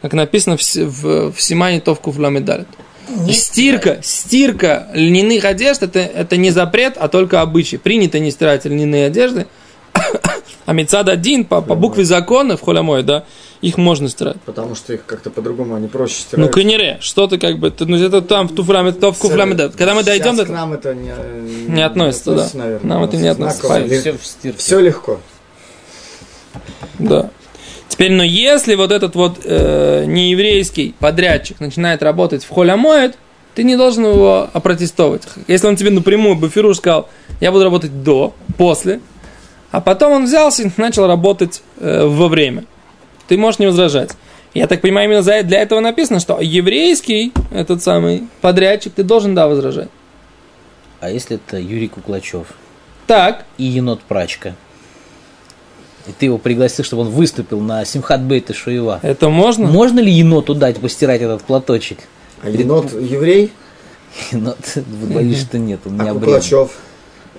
Как 0.03 0.13
написано 0.13 0.57
в, 0.57 0.63
в, 0.63 1.33
в 1.33 1.41
Симане 1.41 1.81
Товку 1.81 2.11
в 2.11 2.19
Стирка, 3.33 3.99
стирка 4.03 4.89
льняных 4.95 5.45
одежд 5.45 5.83
это, 5.83 5.99
это 6.01 6.37
не 6.37 6.51
запрет, 6.51 6.95
а 6.99 7.09
только 7.09 7.41
обычай. 7.41 7.77
Принято 7.77 8.19
не 8.19 8.31
стирать 8.31 8.65
льняные 8.65 9.07
одежды. 9.07 9.47
А 10.67 10.73
Мецад 10.73 11.09
один 11.09 11.45
по, 11.47 11.63
по 11.63 11.75
букве 11.75 12.05
закона 12.05 12.57
в 12.57 12.61
холямой, 12.61 13.03
да, 13.03 13.25
их 13.61 13.77
можно 13.77 14.09
стирать. 14.09 14.37
Потому 14.43 14.77
что 14.77 14.93
их 14.93 15.05
как-то 15.05 15.29
по-другому 15.31 15.75
они 15.75 15.89
проще 15.89 16.15
Ну, 16.19 16.27
стирают. 16.47 16.55
канере, 16.55 16.99
что 17.01 17.27
ты 17.27 17.39
как 17.39 17.59
бы, 17.59 17.73
ты- 17.73 17.87
ну, 17.87 17.97
это 17.97 18.23
там 18.23 18.47
в 18.47 18.55
туфламе, 18.55 18.93
то 18.93 19.11
в 19.11 19.19
куфламе, 19.19 19.55
да. 19.55 19.69
Когда 19.71 19.95
мы 19.95 20.05
дойдем 20.05 20.37
до 20.37 20.45
к 20.47 20.49
нам 20.49 20.73
это 20.73 20.95
не, 20.95 21.11
Не 21.67 21.85
относится, 21.85 22.35
да. 22.37 22.49
наверное. 22.55 22.89
Нам 22.89 23.03
это 23.03 23.17
не 23.17 23.27
относится. 23.27 24.17
Все. 24.21 24.53
Все 24.57 24.79
легко. 24.79 25.19
Да. 27.01 27.31
Теперь, 28.01 28.13
но 28.13 28.23
если 28.23 28.77
вот 28.77 28.93
этот 28.93 29.15
вот 29.15 29.41
э, 29.45 30.05
нееврейский 30.07 30.95
подрядчик 30.99 31.61
начинает 31.61 32.03
работать 32.03 32.43
в 32.45 32.49
холямоет, 32.49 33.19
ты 33.55 33.63
не 33.63 33.77
должен 33.77 34.07
его 34.07 34.49
опротестовать. 34.55 35.25
Если 35.49 35.67
он 35.67 35.77
тебе 35.77 35.91
напрямую 35.91 36.37
Бафируш 36.37 36.79
сказал, 36.79 37.11
я 37.43 37.53
буду 37.53 37.65
работать 37.65 38.03
до, 38.03 38.33
после, 38.57 39.01
а 39.71 39.83
потом 39.83 40.13
он 40.13 40.25
взялся 40.25 40.63
и 40.63 40.71
начал 40.79 41.07
работать 41.07 41.63
э, 41.79 42.07
во 42.07 42.29
время. 42.29 42.65
Ты 43.29 43.37
можешь 43.37 43.59
не 43.59 43.67
возражать. 43.67 44.13
Я 44.55 44.67
так 44.67 44.81
понимаю, 44.81 45.07
именно 45.07 45.21
за, 45.21 45.43
для 45.43 45.61
этого 45.61 45.81
написано, 45.81 46.21
что 46.21 46.41
еврейский, 46.41 47.35
этот 47.51 47.83
самый 47.83 48.29
подрядчик, 48.41 48.95
ты 48.95 49.03
должен, 49.03 49.35
да, 49.35 49.47
возражать. 49.47 49.91
А 51.01 51.11
если 51.11 51.37
это 51.37 51.59
Юрий 51.59 51.89
Куклачев 51.89 52.47
Так, 53.07 53.45
и 53.59 53.65
енот 53.65 54.01
Прачка? 54.01 54.55
И 56.11 56.13
ты 56.13 56.27
его 56.27 56.39
пригласил, 56.39 56.85
чтобы 56.85 57.03
он 57.03 57.11
выступил 57.11 57.61
на 57.61 57.85
Симхат 57.85 58.21
Бейта 58.23 58.53
Шуева. 58.53 58.99
это 59.03 59.29
можно? 59.29 59.69
Можно 59.69 60.01
ли 60.01 60.11
еноту 60.11 60.55
дать 60.55 60.81
постирать 60.81 61.21
этот 61.21 61.43
платочек? 61.43 61.99
А 62.43 62.49
енот 62.51 62.93
еврей, 62.93 63.53
Енот, 64.33 64.59
боюсь, 65.15 65.41
что 65.43 65.57
нет, 65.59 65.81
он 65.85 65.99
не 65.99 66.09
а. 66.09 66.15
Куклачев. 66.15 66.73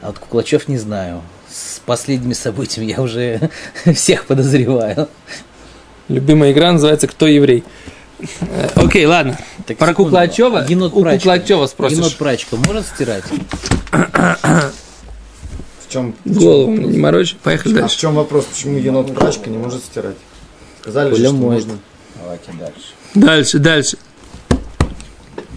А 0.01 0.07
вот 0.07 0.19
Куклачев 0.19 0.69
не 0.69 0.77
знаю. 0.77 1.21
С 1.49 1.79
последними 1.79 2.31
событиями 2.31 2.91
я 2.91 3.01
уже 3.01 3.49
всех 3.93 4.25
подозреваю. 4.25 5.09
Любимая 6.07 6.53
игра 6.53 6.71
называется 6.71 7.07
«Кто 7.07 7.27
еврей?». 7.27 7.65
Э, 8.39 8.69
Окей, 8.75 9.05
ладно. 9.05 9.37
Так, 9.65 9.77
Про. 9.77 9.93
Куклачева? 9.93 10.65
Енот 10.69 10.93
У. 10.93 11.03
Куклачева 11.03 11.65
спросишь. 11.67 11.97
Енот 11.97 12.15
Прачка 12.15 12.55
может 12.55 12.85
стирать? 12.87 13.25
В 15.91 15.93
чем, 15.93 16.15
Голову 16.23 16.71
не 16.71 16.97
морочь. 16.97 17.35
Поехали 17.43 17.73
а 17.73 17.75
в 17.75 17.79
дальше. 17.81 17.99
чем 17.99 18.15
вопрос, 18.15 18.45
почему 18.45 18.77
енот 18.77 19.13
прачка 19.13 19.49
не 19.49 19.57
может 19.57 19.83
стирать? 19.83 20.15
Сказали 20.79 21.13
же, 21.13 21.25
что 21.25 21.33
можно. 21.33 21.73
Давайте 22.15 22.51
дальше. 22.53 22.79
Дальше, 23.13 23.59
дальше. 23.59 23.97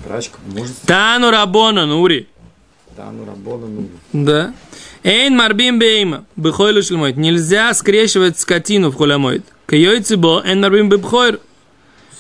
Прачка 0.05 0.39
может. 0.53 0.77
Тану 0.87 1.31
Рабона, 1.31 1.87
Нури. 1.87 2.27
Да, 2.97 3.13
ну 3.13 3.25
работа, 3.25 3.67
ну. 3.67 3.89
Да. 4.13 4.53
Эйн 5.05 5.37
марбим 5.37 5.79
бейма. 5.79 6.25
Бехойлу 6.35 6.83
шлемойт. 6.83 7.17
Нельзя 7.17 7.73
скрещивать 7.73 8.37
скотину 8.37 8.91
в 8.91 8.97
холямойт. 8.97 9.45
Кайойцебо, 9.67 10.43
эйн 10.45 10.61
марбим 10.61 10.89
бебхойр. 10.89 11.39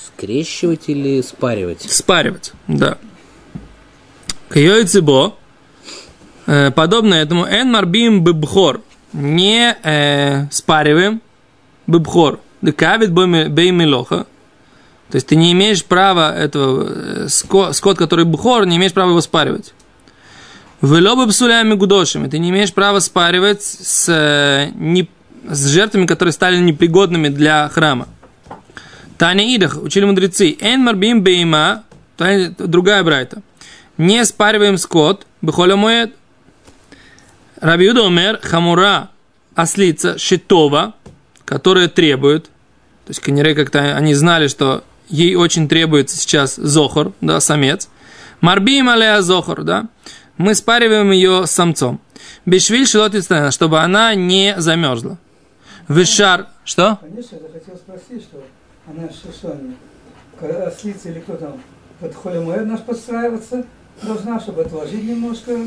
Скрещивать 0.06 0.82
или 0.86 1.20
спаривать? 1.20 1.82
Спаривать. 1.82 2.52
Да. 2.68 2.96
Кайойцебо. 4.50 5.34
Э, 6.46 6.70
подобно 6.70 7.14
этому. 7.14 7.46
Эйн 7.46 7.70
марбим 7.70 8.22
бебхор. 8.22 8.82
Не 9.12 9.76
э, 9.82 10.46
спариваем 10.50 11.20
бебхор. 11.86 12.40
Декавит 12.62 13.12
беймилоха. 13.12 14.26
То 15.10 15.16
есть 15.16 15.28
ты 15.28 15.36
не 15.36 15.52
имеешь 15.52 15.84
права 15.84 16.34
этого, 16.34 16.88
э, 16.88 17.26
ско- 17.28 17.72
скот, 17.72 17.98
который 17.98 18.24
бухор, 18.24 18.66
не 18.66 18.76
имеешь 18.76 18.92
права 18.92 19.10
его 19.10 19.20
спаривать. 19.20 19.74
Велобы 20.82 21.26
псулями 21.28 21.74
гудошами. 21.74 22.28
Ты 22.28 22.38
не 22.38 22.50
имеешь 22.50 22.72
права 22.72 23.00
спаривать 23.00 23.62
с, 23.62 24.08
э, 24.08 24.70
не, 24.74 25.08
с 25.48 25.68
жертвами, 25.68 26.06
которые 26.06 26.32
стали 26.32 26.56
непригодными 26.56 27.28
для 27.28 27.68
храма. 27.68 28.08
Таня 29.16 29.44
Идах, 29.54 29.80
учили 29.80 30.04
мудрецы. 30.04 30.56
Эн 30.60 30.82
марбим 30.82 31.22
бейма, 31.22 31.84
другая 32.58 33.04
брайта. 33.04 33.42
Не 33.96 34.24
спариваем 34.24 34.76
скот, 34.76 35.26
бихоля 35.40 35.76
моет. 37.60 37.64
Раби 37.64 37.86
Юда 37.86 38.02
умер, 38.02 38.40
хамура, 38.42 39.10
ослица, 39.54 40.18
щитова, 40.18 40.94
которая 41.44 41.88
требует, 41.88 42.44
то 42.44 43.10
есть 43.10 43.20
канере 43.20 43.54
как-то 43.54 43.96
они 43.96 44.14
знали, 44.14 44.48
что 44.48 44.84
ей 45.08 45.34
очень 45.34 45.68
требуется 45.68 46.16
сейчас 46.16 46.56
зохор, 46.56 47.12
да, 47.20 47.40
самец. 47.40 47.88
Марбим 48.40 48.88
алея 48.88 49.20
зохор, 49.20 49.62
да. 49.62 49.88
Мы 50.36 50.54
спариваем 50.54 51.12
ее 51.12 51.46
с 51.46 51.50
самцом. 51.50 52.00
Бешвиль 52.46 52.86
шилот 52.86 53.14
чтобы 53.52 53.80
она 53.80 54.14
не 54.14 54.54
замерзла. 54.58 55.18
Вишар, 55.88 56.48
что? 56.64 56.98
Конечно, 57.00 57.36
я 57.36 57.52
хотел 57.52 57.76
спросить, 57.76 58.22
что 58.22 58.42
она 58.86 59.08
когда 60.40 60.66
ослица 60.66 61.10
или 61.10 61.20
кто 61.20 61.36
там 61.36 61.60
под 62.00 62.14
холемоед 62.14 62.66
наш 62.66 62.80
подстраиваться 62.80 63.64
должна, 64.02 64.40
чтобы 64.40 64.62
отложить 64.62 65.04
немножко. 65.04 65.58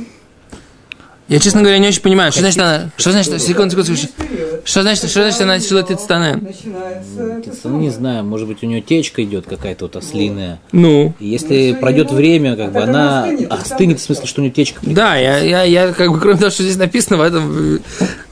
Я, 1.28 1.40
честно 1.40 1.62
говоря, 1.62 1.78
не 1.80 1.90
очень 1.90 2.02
понимаю, 2.02 2.32
что 2.32 2.40
значит 2.40 2.60
она, 2.60 2.90
что 2.96 3.12
значит, 3.12 3.42
секунду, 3.42 3.72
секунду, 3.72 3.96
секунду. 3.98 4.32
Что 4.64 4.82
значит, 4.82 5.10
что 5.10 5.22
значит 5.30 5.42
она? 5.42 5.56
Начинается 5.56 7.22
это 7.22 7.50
Ну, 7.50 7.56
самое. 7.62 7.82
не 7.84 7.90
знаю, 7.90 8.24
может 8.24 8.48
быть, 8.48 8.64
у 8.64 8.66
нее 8.66 8.82
течка 8.82 9.24
идет 9.24 9.46
какая-то 9.46 9.86
вот 9.86 9.96
ослиная. 9.98 10.60
Ну, 10.72 11.14
И 11.20 11.28
если 11.28 11.72
Ну, 11.74 11.80
пройдет 11.80 12.12
время, 12.12 12.52
ну, 12.52 12.58
как 12.58 12.72
бы 12.72 12.80
она 12.82 13.28
остынет, 13.50 14.00
в 14.00 14.04
смысле, 14.04 14.26
что 14.26 14.42
у 14.42 14.44
нее 14.44 14.54
течка 14.54 14.80
да, 14.84 15.16
я, 15.18 15.40
я, 15.40 15.64
я, 15.64 15.94
как 15.94 16.12
бы, 16.12 16.20
кроме 16.20 16.38
того, 16.40 16.50
что 16.50 16.64
здесь 16.64 16.78
написано, 16.78 17.18
в 17.18 17.22
этом, 17.22 17.80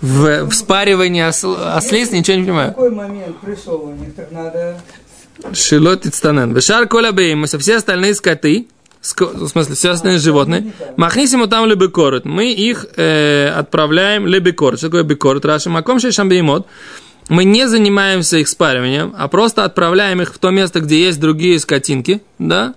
в, 0.01 0.45
в 0.45 0.53
спаривании 0.53 1.23
осл- 1.27 1.75
ослиц, 1.75 2.11
ничего 2.11 2.37
не 2.37 2.43
понимаю. 2.43 2.69
Какой 2.69 2.91
момент 2.91 3.37
пришел 3.39 3.81
у 3.83 3.91
них, 3.91 4.13
так 4.15 4.31
надо... 4.31 4.79
Шилот 5.53 6.05
Ицтанен. 6.05 6.53
Вешар 6.53 6.87
коля 6.87 7.11
беймуса, 7.11 7.59
все 7.59 7.75
остальные 7.75 8.15
скоты, 8.15 8.53
ско- 8.61 8.65
в 9.13 9.47
смысле, 9.47 9.75
все 9.75 9.91
остальные 9.91 10.19
животные, 10.19 10.73
махнисиму 10.97 11.47
там 11.47 11.65
лебекорот. 11.65 12.25
Мы 12.25 12.51
их 12.51 12.85
э, 12.95 13.49
отправляем 13.49 14.27
лебекорот. 14.27 14.79
Что 14.79 14.87
такое 14.87 15.03
бекорот? 15.03 15.45
Раши 15.45 15.69
маком 15.69 15.99
шейшам 15.99 16.29
беймот. 16.29 16.67
Мы 17.29 17.43
не 17.43 17.67
занимаемся 17.67 18.37
их 18.37 18.47
спариванием, 18.47 19.13
а 19.17 19.27
просто 19.27 19.63
отправляем 19.63 20.21
их 20.21 20.33
в 20.33 20.37
то 20.37 20.51
место, 20.51 20.79
где 20.79 21.05
есть 21.05 21.19
другие 21.19 21.59
скотинки, 21.59 22.21
да? 22.37 22.75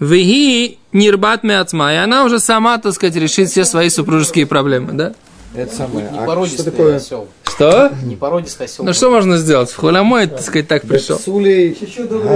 Веги 0.00 0.78
нирбат 0.92 1.44
меацма, 1.44 1.92
и 1.92 1.96
она 1.96 2.24
уже 2.24 2.40
сама, 2.40 2.78
так 2.78 2.92
сказать, 2.92 3.16
решит 3.16 3.48
все 3.48 3.64
свои 3.64 3.88
супружеские 3.88 4.46
проблемы, 4.46 4.92
да? 4.92 5.14
Это 5.54 5.74
самое. 5.74 6.08
Ну, 6.12 6.18
А 6.30 6.42
а 6.42 6.46
что 6.46 6.64
такое? 6.64 6.96
осел. 6.96 7.28
Что? 7.44 7.92
Не 8.04 8.16
породистый 8.16 8.66
осел. 8.66 8.84
Ну 8.84 8.92
что 8.92 9.10
можно 9.10 9.36
сделать? 9.38 9.70
В 9.70 9.76
холямой, 9.76 10.26
так 10.26 10.42
сказать, 10.42 10.68
так 10.68 10.82
пришел. 10.82 11.18
Псулей 11.18 11.76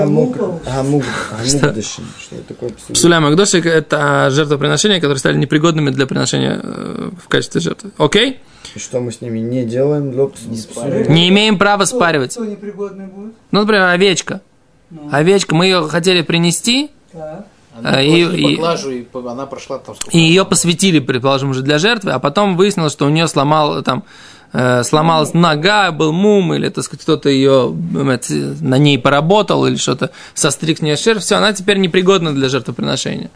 мукол. 0.07 0.61
гамук, 0.65 1.05
гамукдышин. 1.31 2.05
Что 2.21 2.37
это 2.37 2.45
такое 2.49 2.71
псулей? 2.71 2.95
Псуля 2.95 3.21
Магдошик– 3.21 3.67
это 3.67 4.29
жертвоприношения, 4.31 4.97
которые 4.97 5.19
стали 5.19 5.37
непригодными 5.37 5.91
для 5.91 6.07
приношения 6.07 6.59
э, 6.63 7.11
в 7.25 7.29
качестве 7.29 7.61
жертвы. 7.61 7.91
Окей? 7.99 8.41
И 8.75 8.79
что 8.79 9.01
мы 9.01 9.13
с 9.13 9.21
ними 9.21 9.39
не 9.39 9.65
делаем? 9.65 10.11
псулей? 10.33 11.07
Не 11.09 11.29
имеем 11.29 11.59
права 11.59 11.85
спаривать. 11.85 12.33
Кто 12.33 12.45
непригодный 12.45 13.07
будет? 13.07 13.35
Ну, 13.51 13.61
например, 13.61 13.85
овечка. 13.85 14.41
Ну, 14.91 15.09
Овечка, 15.11 15.55
мы 15.55 15.67
ее 15.67 15.89
хотели 15.89 16.21
принести, 16.21 16.91
так. 17.13 17.47
Она 17.77 17.91
А, 17.91 18.03
и, 18.03 18.23
и- 18.23 18.57
поклажу, 18.57 18.91
и 18.91 19.05
она 19.15 19.47
прошла 19.47 19.79
там 19.79 19.95
сколько? 19.95 20.17
и 20.17 20.21
ее 20.21 20.45
посвятили, 20.45 20.99
предположим, 20.99 21.51
уже 21.51 21.63
для 21.63 21.79
жертвы, 21.79 22.13
а 22.13 22.19
потом 22.19 22.57
выяснилось, 22.57 22.93
что 22.93 23.07
у 23.07 23.09
нее 23.09 23.29
сломал, 23.29 23.83
там, 23.83 24.05
э, 24.53 24.85
сломалась 24.85 25.33
нога, 25.33 25.91
был 25.91 26.13
мум, 26.13 26.53
или, 26.53 26.69
так 26.69 26.85
сказать, 26.85 27.03
кто-то 27.03 27.31
ее 27.31 27.71
на 27.73 28.79
ней 28.79 28.99
поработал, 28.99 29.67
или 29.67 29.77
что-то 29.77 30.11
состриг 30.35 30.79
с 30.79 30.83
нее 30.83 30.97
шерсть, 30.97 31.25
все, 31.27 31.37
она 31.37 31.53
теперь 31.55 31.79
непригодна 31.79 32.35
для 32.35 32.49
жертвоприношения. 32.49 33.31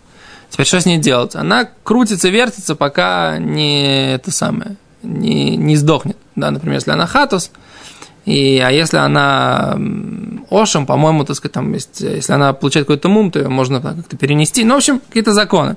Теперь 0.51 0.67
что 0.67 0.81
с 0.81 0.87
ней 0.87 0.99
делать? 0.99 1.35
Она 1.35 1.69
крутится, 1.83 2.29
вертится, 2.29 2.77
пока 2.77 3.39
не 3.39 4.13
это 4.15 4.31
самое, 4.31 4.77
не, 5.03 5.57
не 5.57 5.77
сдохнет. 5.77 6.17
Да, 6.37 6.51
например, 6.51 6.77
если 6.77 6.91
она 6.91 7.07
хатус, 7.07 7.51
и, 8.27 8.59
а 8.59 8.71
если 8.71 8.99
она 8.99 9.79
ошем, 10.51 10.85
по-моему, 10.85 11.25
так 11.25 11.37
сказать, 11.37 11.55
там 11.55 11.73
есть, 11.73 12.01
если 12.01 12.33
она 12.33 12.53
получает 12.53 12.87
какой-то 12.87 13.09
мум, 13.09 13.31
то 13.31 13.39
ее 13.39 13.49
можно 13.49 13.81
как-то 13.81 14.17
перенести. 14.19 14.65
Ну, 14.65 14.75
в 14.75 14.77
общем, 14.79 15.01
какие-то 15.01 15.33
законы. 15.33 15.77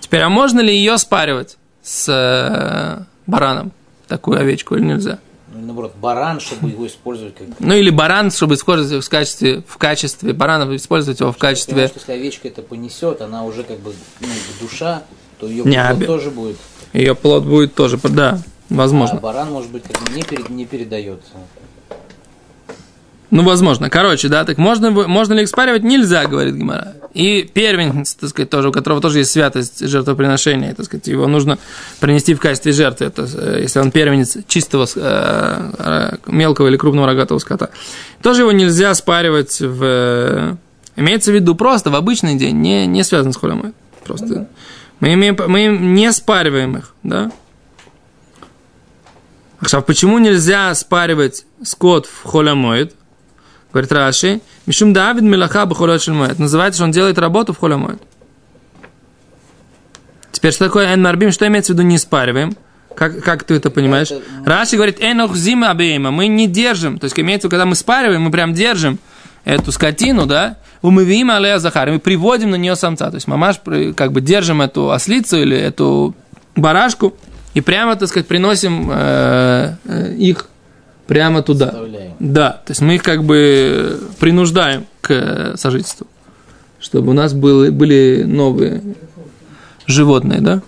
Теперь, 0.00 0.22
а 0.22 0.28
можно 0.28 0.58
ли 0.60 0.74
ее 0.74 0.98
спаривать 0.98 1.56
с 1.82 2.08
э, 2.08 3.04
бараном? 3.26 3.72
такую 4.12 4.38
овечку 4.38 4.76
или 4.76 4.84
нельзя? 4.84 5.18
Ну, 5.54 5.66
наоборот, 5.66 5.94
баран, 6.00 6.40
чтобы 6.40 6.68
его 6.68 6.86
использовать 6.86 7.34
как... 7.34 7.46
Ну 7.58 7.74
или 7.74 7.90
баран, 7.90 8.30
чтобы 8.30 8.54
использовать 8.54 8.92
его 8.92 9.00
в 9.00 9.08
качестве, 9.08 9.62
в 9.66 9.78
качестве 9.78 10.32
барана, 10.32 10.74
использовать 10.76 11.20
его 11.20 11.32
в 11.32 11.38
качестве... 11.38 11.88
что 11.88 11.98
если 11.98 12.12
овечка 12.12 12.48
это 12.48 12.62
понесет, 12.62 13.22
она 13.22 13.44
уже 13.44 13.62
как 13.62 13.78
бы 13.80 13.94
ну, 14.20 14.26
душа, 14.60 15.02
то 15.38 15.46
ее 15.46 15.64
Не, 15.64 15.90
оби- 15.90 16.04
тоже 16.04 16.30
будет. 16.30 16.56
Ее 16.92 17.14
плод 17.14 17.44
будет 17.44 17.74
тоже, 17.74 17.98
да, 18.02 18.38
А 18.70 18.74
возможно. 18.74 19.18
баран, 19.18 19.50
может 19.50 19.70
быть, 19.70 19.82
как 19.84 19.98
бы 20.02 20.12
не, 20.12 20.22
перед, 20.22 20.50
не 20.50 20.66
передается. 20.66 21.32
Ну, 23.32 23.42
возможно. 23.44 23.88
Короче, 23.88 24.28
да, 24.28 24.44
так 24.44 24.58
можно, 24.58 24.90
можно 24.90 25.32
ли 25.32 25.44
их 25.44 25.48
спаривать? 25.48 25.82
Нельзя, 25.82 26.26
говорит 26.26 26.54
Гимара. 26.54 26.92
И 27.14 27.44
первенец, 27.44 28.12
так 28.12 28.28
сказать, 28.28 28.50
тоже, 28.50 28.68
у 28.68 28.72
которого 28.72 29.00
тоже 29.00 29.20
есть 29.20 29.30
святость 29.30 29.88
жертвоприношения, 29.88 30.74
так 30.74 30.84
сказать, 30.84 31.06
его 31.06 31.26
нужно 31.26 31.58
принести 31.98 32.34
в 32.34 32.40
качестве 32.40 32.72
жертвы, 32.72 33.06
это, 33.06 33.26
э, 33.34 33.60
если 33.62 33.80
он 33.80 33.90
первенец 33.90 34.36
чистого, 34.46 34.86
э, 34.94 35.70
э, 35.78 36.16
мелкого 36.26 36.68
или 36.68 36.76
крупного 36.76 37.06
рогатого 37.06 37.38
скота. 37.38 37.70
Тоже 38.20 38.42
его 38.42 38.52
нельзя 38.52 38.94
спаривать 38.94 39.60
в... 39.62 40.58
Имеется 40.96 41.32
в 41.32 41.34
виду 41.34 41.54
просто 41.54 41.88
в 41.88 41.94
обычный 41.94 42.36
день, 42.36 42.60
не, 42.60 42.86
не 42.86 43.02
связан 43.02 43.32
с 43.32 43.38
холемой. 43.38 43.72
Просто 44.04 44.46
мы, 45.00 45.14
имеем, 45.14 45.38
мы 45.48 45.68
не 45.68 46.12
спариваем 46.12 46.76
их, 46.76 46.94
да? 47.02 47.32
А 49.72 49.80
почему 49.80 50.18
нельзя 50.18 50.74
спаривать 50.74 51.46
скот 51.62 52.04
в 52.04 52.28
холямоид? 52.28 52.94
Говорит 53.72 53.92
Раши, 53.92 54.40
Мишум 54.66 54.92
Давид 54.92 55.22
Мелаха 55.22 55.64
Бахолет 55.66 56.02
Шельмоэт. 56.02 56.38
Называется, 56.38 56.78
что 56.78 56.84
он 56.84 56.90
делает 56.90 57.18
работу 57.18 57.52
в 57.52 57.58
холямоид. 57.58 58.00
Теперь, 60.30 60.52
что 60.52 60.66
такое 60.66 60.92
Эн 60.92 61.00
Марбим? 61.00 61.32
Что 61.32 61.46
имеется 61.46 61.72
в 61.72 61.76
виду 61.76 61.86
не 61.86 61.98
спариваем? 61.98 62.54
Как, 62.94 63.22
как 63.22 63.44
ты 63.44 63.54
это 63.54 63.70
понимаешь? 63.70 64.10
Это, 64.10 64.22
ну- 64.38 64.44
Раши 64.44 64.76
говорит, 64.76 64.98
Энох 65.00 65.34
зима 65.34 65.70
обеима. 65.70 66.10
Мы 66.10 66.26
не 66.26 66.46
держим. 66.46 66.98
То 66.98 67.04
есть, 67.04 67.18
имеется 67.18 67.46
в 67.46 67.50
виду, 67.50 67.50
когда 67.50 67.64
мы 67.64 67.74
спариваем, 67.74 68.22
мы 68.22 68.30
прям 68.30 68.52
держим 68.52 68.98
эту 69.44 69.72
скотину, 69.72 70.26
да, 70.26 70.58
умывим 70.82 71.30
алея 71.30 71.58
захар, 71.58 71.90
мы 71.90 71.98
приводим 71.98 72.50
на 72.50 72.56
нее 72.56 72.76
самца. 72.76 73.10
То 73.10 73.16
есть, 73.16 73.26
мамаш, 73.26 73.60
как 73.96 74.12
бы 74.12 74.20
держим 74.20 74.60
эту 74.60 74.90
ослицу 74.90 75.38
или 75.38 75.56
эту 75.56 76.14
барашку, 76.54 77.16
и 77.54 77.60
прямо, 77.60 77.96
так 77.96 78.08
сказать, 78.08 78.26
приносим 78.26 78.90
э, 78.90 79.76
э, 79.84 80.14
их 80.14 80.48
прямо 81.06 81.42
туда. 81.42 81.68
Вставляем. 81.68 82.12
Да, 82.18 82.50
то 82.64 82.70
есть 82.70 82.80
мы 82.80 82.96
их 82.96 83.02
как 83.02 83.24
бы 83.24 84.00
принуждаем 84.18 84.86
к 85.00 85.10
э, 85.10 85.56
сожительству, 85.56 86.06
чтобы 86.80 87.10
у 87.10 87.14
нас 87.14 87.34
были, 87.34 87.70
были 87.70 88.24
новые 88.24 88.82
животные, 89.86 90.40
да? 90.40 90.62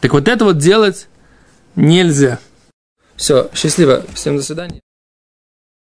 Так 0.00 0.12
вот 0.12 0.28
это 0.28 0.44
вот 0.44 0.58
делать 0.58 1.08
нельзя. 1.76 2.38
Все, 3.16 3.50
счастливо, 3.54 4.04
всем 4.14 4.36
до 4.36 4.42
свидания. 4.42 4.80